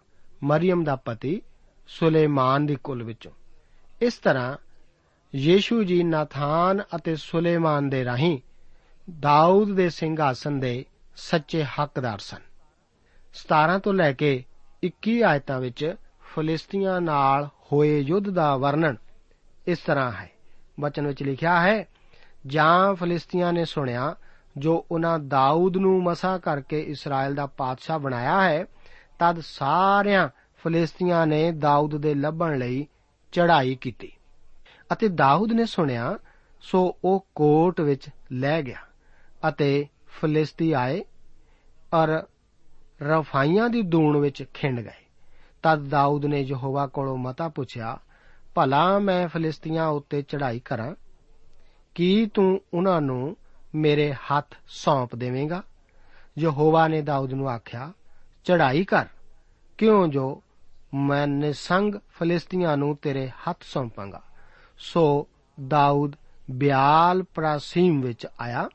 ਮਰੀਮ 0.43 0.85
ਦਾ 0.85 0.97
ਪਤੀ 0.97 1.43
ਸੁਲੇਮਾਨ 1.87 2.67
ਦੀ 2.67 2.77
ਕੁਲ 2.77 3.03
ਵਿੱਚੋਂ। 3.03 3.33
ਇਸ 4.03 4.15
ਤਰ੍ਹਾਂ 4.15 4.57
ਯੀਸ਼ੂ 5.35 5.83
ਜੀ 5.83 6.03
ਨਾਥਾਨ 6.03 6.83
ਅਤੇ 6.97 7.17
ਸੁਲੇਮਾਨ 7.17 7.89
ਦੇ 7.89 8.05
ਰਾਹੀਂ 8.05 8.39
ਦਾਊਦ 9.21 9.75
ਦੇ 9.75 9.91
ਸਿੰਘਾਸਨ 9.91 10.61
ਦੇ 10.61 10.85
ਸੱਚੇ 11.17 11.65
ਹੱਕਦਾਰ 11.65 12.19
ਸਨ। 12.19 12.41
17 13.35 13.79
ਤੋਂ 13.79 13.95
ਲੈ 13.95 14.13
ਕੇ 14.13 14.45
21 14.83 15.23
ਆਇਤਾਂ 15.23 15.61
ਵਿੱਚ 15.61 15.95
ਫਲਿਸਤੀਆਂ 16.35 17.01
ਨਾਲ 17.01 17.47
ਹੋਏ 17.47 18.01
ਯੁੱਧ 18.01 18.31
ਦਾ 18.31 18.57
ਵਰਣਨ 18.57 18.97
ਇਸ 19.67 19.79
ਤਰ੍ਹਾਂ 19.79 20.13
ਹੈ। 20.13 20.31
ਵਚਨ 20.81 21.07
ਵਿੱਚ 21.07 21.23
ਲਿਖਿਆ 21.23 21.61
ਹੈ, 21.61 21.89
ਜਾਂ 22.47 22.95
ਫਲਿਸਤੀਆਂ 22.95 23.53
ਨੇ 23.53 23.65
ਸੁਣਿਆ 23.65 24.17
ਜੋ 24.57 24.87
ਉਹਨਾਂ 24.91 25.19
ਦਾਊਦ 25.19 25.77
ਨੂੰ 25.77 26.03
ਮਸਾ 26.03 26.39
ਕਰਕੇ 26.39 26.81
ਇਸਰਾਇਲ 26.81 27.35
ਦਾ 27.35 27.47
ਪਾਤਸ਼ਾਹ 27.47 27.99
ਬਣਾਇਆ 27.99 28.43
ਹੈ, 28.43 28.67
ਤਦ 29.19 29.41
ਸਾਰਿਆਂ 29.41 30.29
ਫਲਿਸਤੀਆਂ 30.57 31.27
ਨੇ 31.27 31.53
ਦਾਊਦ 31.53 31.97
ਦੇ 31.97 32.15
ਲੱਭਣ 32.15 32.59
ਲਈ 32.59 32.87
ਚੜ੍ਹਾਈ 33.33 33.75
ਕੀਤੀ। 33.75 34.13
ਅਤੇ 34.93 35.09
ਦਾਊਦ 35.09 35.53
ਨੇ 35.53 35.65
ਸੁਣਿਆ, 35.65 36.19
ਸੋ 36.61 36.97
ਉਹ 37.05 37.27
ਕੋਟ 37.35 37.81
ਵਿੱਚ 37.81 38.09
ਲੈ 38.33 38.63
ਗਿਆ 38.63 38.79
ਅਤੇ 39.49 39.87
ਫਲਿਸਤੀ 40.09 40.73
ਆਏ 40.73 41.05
ਔਰ 41.95 42.23
ਰਫਾਈਆਂ 43.03 43.69
ਦੀ 43.69 43.83
ਦੂਣ 43.83 44.17
ਵਿੱਚ 44.17 44.45
ਖਿੰਡ 44.55 44.81
ਗਏ। 44.81 45.05
ਤਦ 45.63 45.89
ਦਾਊਦ 45.89 46.27
ਨੇ 46.27 46.41
ਯਹੋਵਾ 46.41 46.87
ਕੋਲੋਂ 46.87 47.17
ਮਤਾ 47.17 47.49
ਪੁੱਛਿਆ, 47.49 47.99
ਭਲਾ 48.55 48.99
ਮੈਂ 48.99 49.29
ਫਲਿਸਤੀਆਂ 49.29 49.89
ਉੱਤੇ 49.89 50.23
ਚੜ੍ਹਾਈ 50.23 50.61
ਕਰਾਂ? 50.61 50.95
ਕੀ 51.95 52.27
ਤੂੰ 52.27 52.61
ਉਹਨਾਂ 52.75 53.01
ਨੂੰ 53.01 53.37
ਮੇਰੇ 53.75 54.13
ਹੱਥ 54.13 54.55
ਸੌਂਪ 54.69 55.15
ਦੇਵੇਂਗਾ। 55.15 55.63
ਯਹੋਵਾ 56.39 56.89
ਨੇ 56.89 57.03
ਦਾਊਦ 57.03 57.33
ਨੂੰ 57.33 57.51
ਆਖਿਆ, 57.51 57.93
ਚੜ੍ਹਾਈ 58.45 58.85
ਕਰ। 58.85 59.07
ਕਿਉਂ 59.79 60.09
ਜੋ 60.09 60.43
ਮੈਂ 60.95 61.27
ਨਿਸੰਗ 61.27 61.95
ਫਲਿਸਤੀਆਂ 62.11 62.77
ਨੂੰ 62.77 62.97
ਤੇਰੇ 62.97 63.29
ਹੱਥ 63.29 63.57
ਸੌਂਪਾਂਗਾ। 63.63 64.23
ਸੋ 64.79 65.29
ਦਾਊਦ 65.69 66.13
ਬਿਆਲ 66.51 67.23
ਪ੍ਰਾਸੀਮ 67.23 68.01
ਵਿੱਚ 68.01 68.27
ਆਇਆ 68.41 68.69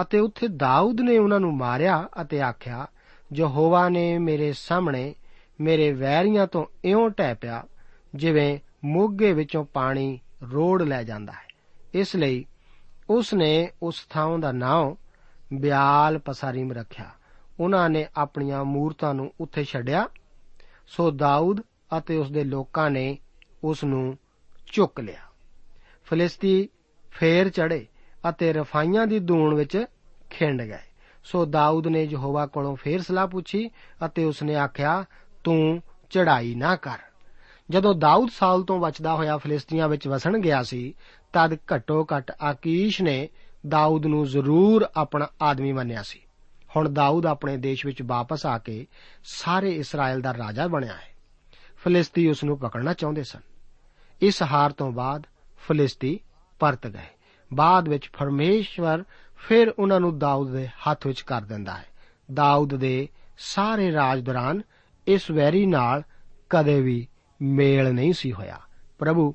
ਅਤੇ 0.00 0.18
ਉੱਥੇ 0.18 0.48
ਦਾਊਦ 0.48 1.00
ਨੇ 1.00 1.18
ਉਹਨਾਂ 1.18 1.40
ਨੂੰ 1.40 1.56
ਮਾਰਿਆ 1.56 2.08
ਅਤੇ 2.22 2.40
ਆਖਿਆ, 2.40 2.86
ਯਹੋਵਾ 3.32 3.88
ਨੇ 3.88 4.18
ਮੇਰੇ 4.18 4.52
ਸਾਹਮਣੇ 4.52 5.14
ਮੇਰੇ 5.60 5.92
ਵੈਰੀਆਂ 5.92 6.46
ਤੋਂ 6.46 6.66
ਇਉਂ 6.84 7.10
ਟਹਿ 7.10 7.34
ਪਿਆ 7.34 7.66
ਜਿਵੇਂ 8.14 8.58
ਮੋਗੇ 8.84 9.32
ਵਿੱਚੋਂ 9.32 9.64
ਪਾਣੀ 9.64 10.18
ਰੋੜ 10.52 10.82
ਲੈ 10.82 11.02
ਜਾਂਦਾ 11.02 11.32
ਹੈ। 11.32 11.48
ਇਸ 11.94 12.16
ਲਈ 12.16 12.46
ਉਸ 13.10 13.34
ਨੇ 13.34 13.70
ਉਸ 13.82 14.06
ਥਾਂ 14.10 14.38
ਦਾ 14.38 14.52
ਨਾਮ 14.52 14.94
ਬਿਆਲ 15.52 16.18
ਪਸਾਰੀਮ 16.18 16.72
ਰੱਖਿਆ। 16.72 17.10
ਉਹਨਾਂ 17.60 17.90
ਨੇ 17.90 18.06
ਆਪਣੀਆਂ 18.16 18.64
ਮੂਰਤਾਂ 18.64 19.14
ਨੂੰ 19.14 19.32
ਉੱਥੇ 19.40 19.64
ਛੱਡਿਆ। 19.64 20.08
ਸੋ 20.86 21.10
ਦਾਊਦ 21.10 21.60
ਅਤੇ 21.98 22.16
ਉਸ 22.16 22.30
ਦੇ 22.30 22.44
ਲੋਕਾਂ 22.44 22.90
ਨੇ 22.90 23.18
ਉਸ 23.64 23.84
ਨੂੰ 23.84 24.18
ਚੁੱਕ 24.72 25.00
ਲਿਆ। 25.00 25.20
ਫਲਿਸਤੀ 26.04 26.68
ਫੇਰ 27.10 27.48
ਚੜੇ 27.48 27.86
ਅਤੇ 28.28 28.52
ਰਫਾਈਆਂ 28.52 29.06
ਦੀ 29.06 29.18
ਦੂਣ 29.18 29.54
ਵਿੱਚ 29.54 29.84
ਖਿੰਡ 30.30 30.62
ਗਏ। 30.62 30.82
ਸੋ 31.24 31.44
ਦਾਊਦ 31.44 31.86
ਨੇ 31.86 32.04
ਯਹੋਵਾ 32.04 32.46
ਕੋਲੋਂ 32.46 32.76
ਫੇਰ 32.76 33.02
ਸਲਾਹ 33.02 33.26
ਪੁੱਛੀ 33.26 33.70
ਅਤੇ 34.04 34.24
ਉਸਨੇ 34.24 34.54
ਆਖਿਆ, 34.54 35.04
ਤੂੰ 35.44 35.82
ਚੜਾਈ 36.10 36.54
ਨਾ 36.54 36.76
ਕਰ। 36.76 36.98
ਜਦੋਂ 37.70 37.94
ਦਾਊਦ 37.94 38.28
ਸਾਲ 38.30 38.62
ਤੋਂ 38.62 38.78
ਬਚਦਾ 38.78 39.14
ਹੋਇਆ 39.14 39.36
ਫਲਿਸਤੀਆਂ 39.36 39.88
ਵਿੱਚ 39.88 40.08
ਵਸਣ 40.08 40.38
ਗਿਆ 40.38 40.62
ਸੀ 40.62 40.94
ਤਦ 41.32 41.54
ਘੱਟੋ 41.54 42.06
ਘੱਟ 42.16 42.32
ਆਕੀਸ਼ 42.42 43.02
ਨੇ 43.02 43.28
ਦਾਊਦ 43.68 44.06
ਨੂੰ 44.06 44.26
ਜ਼ਰੂਰ 44.26 44.86
ਆਪਣਾ 44.96 45.26
ਆਦਮੀ 45.42 45.72
ਮੰਨਿਆ 45.72 46.02
ਸੀ। 46.02 46.20
ਹੁਣ 46.76 46.88
ਦਾਊਦ 46.88 47.26
ਆਪਣੇ 47.26 47.56
ਦੇਸ਼ 47.56 47.86
ਵਿੱਚ 47.86 48.02
ਵਾਪਸ 48.02 48.46
ਆ 48.46 48.58
ਕੇ 48.58 48.86
ਸਾਰੇ 49.24 49.70
ਇਸਰਾਇਲ 49.70 50.20
ਦਾ 50.20 50.32
ਰਾਜਾ 50.32 50.66
ਬਣਿਆ 50.66 50.92
ਹੈ। 50.92 51.10
ਫਲਿਸਤੀ 51.76 52.28
ਉਸ 52.28 52.44
ਨੂੰ 52.44 52.58
ਪਕੜਨਾ 52.58 52.92
ਚਾਹੁੰਦੇ 52.92 53.22
ਸਨ। 53.22 53.40
ਇਸ 54.22 54.42
ਹਾਰ 54.42 54.72
ਤੋਂ 54.72 54.92
ਬਾਅਦ 54.92 55.22
ਫਲਿਸਤੀ 55.58 56.20
ਪਰਤ 56.58 56.86
ਗਏ। 56.86 57.08
ਬਾਅਦ 57.54 57.88
ਵਿੱਚ 57.88 58.08
ਪਰਮੇਸ਼ਵਰ 58.08 59.04
ਫਿਰ 59.36 59.74
ਉਹਨਾਂ 59.78 60.00
ਨੂੰ 60.00 60.18
ਦਾਊਦ 60.18 60.52
ਦੇ 60.52 60.68
ਹੱਥ 60.68 61.06
ਵਿੱਚ 61.06 61.20
ਕਰ 61.20 61.42
ਦਿੰਦਾ 61.42 61.76
ਹੈ। 61.76 61.84
ਦਾਊਦ 62.34 62.74
ਦੇ 62.74 63.08
ਸਾਰੇ 63.38 63.92
ਰਾਜ 63.92 64.20
ਦੌਰਾਨ 64.20 64.62
ਇਸ 65.06 65.30
ਵੈਰੀ 65.30 65.66
ਨਾਲ 65.66 66.02
ਕਦੇ 66.50 66.80
ਵੀ 66.80 67.08
ਮੇਲ 67.42 67.92
ਨਹੀਂ 67.92 68.12
ਸੀ 68.12 68.32
ਹੋਇਆ। 68.32 68.60
ਪ੍ਰਭੂ 68.98 69.34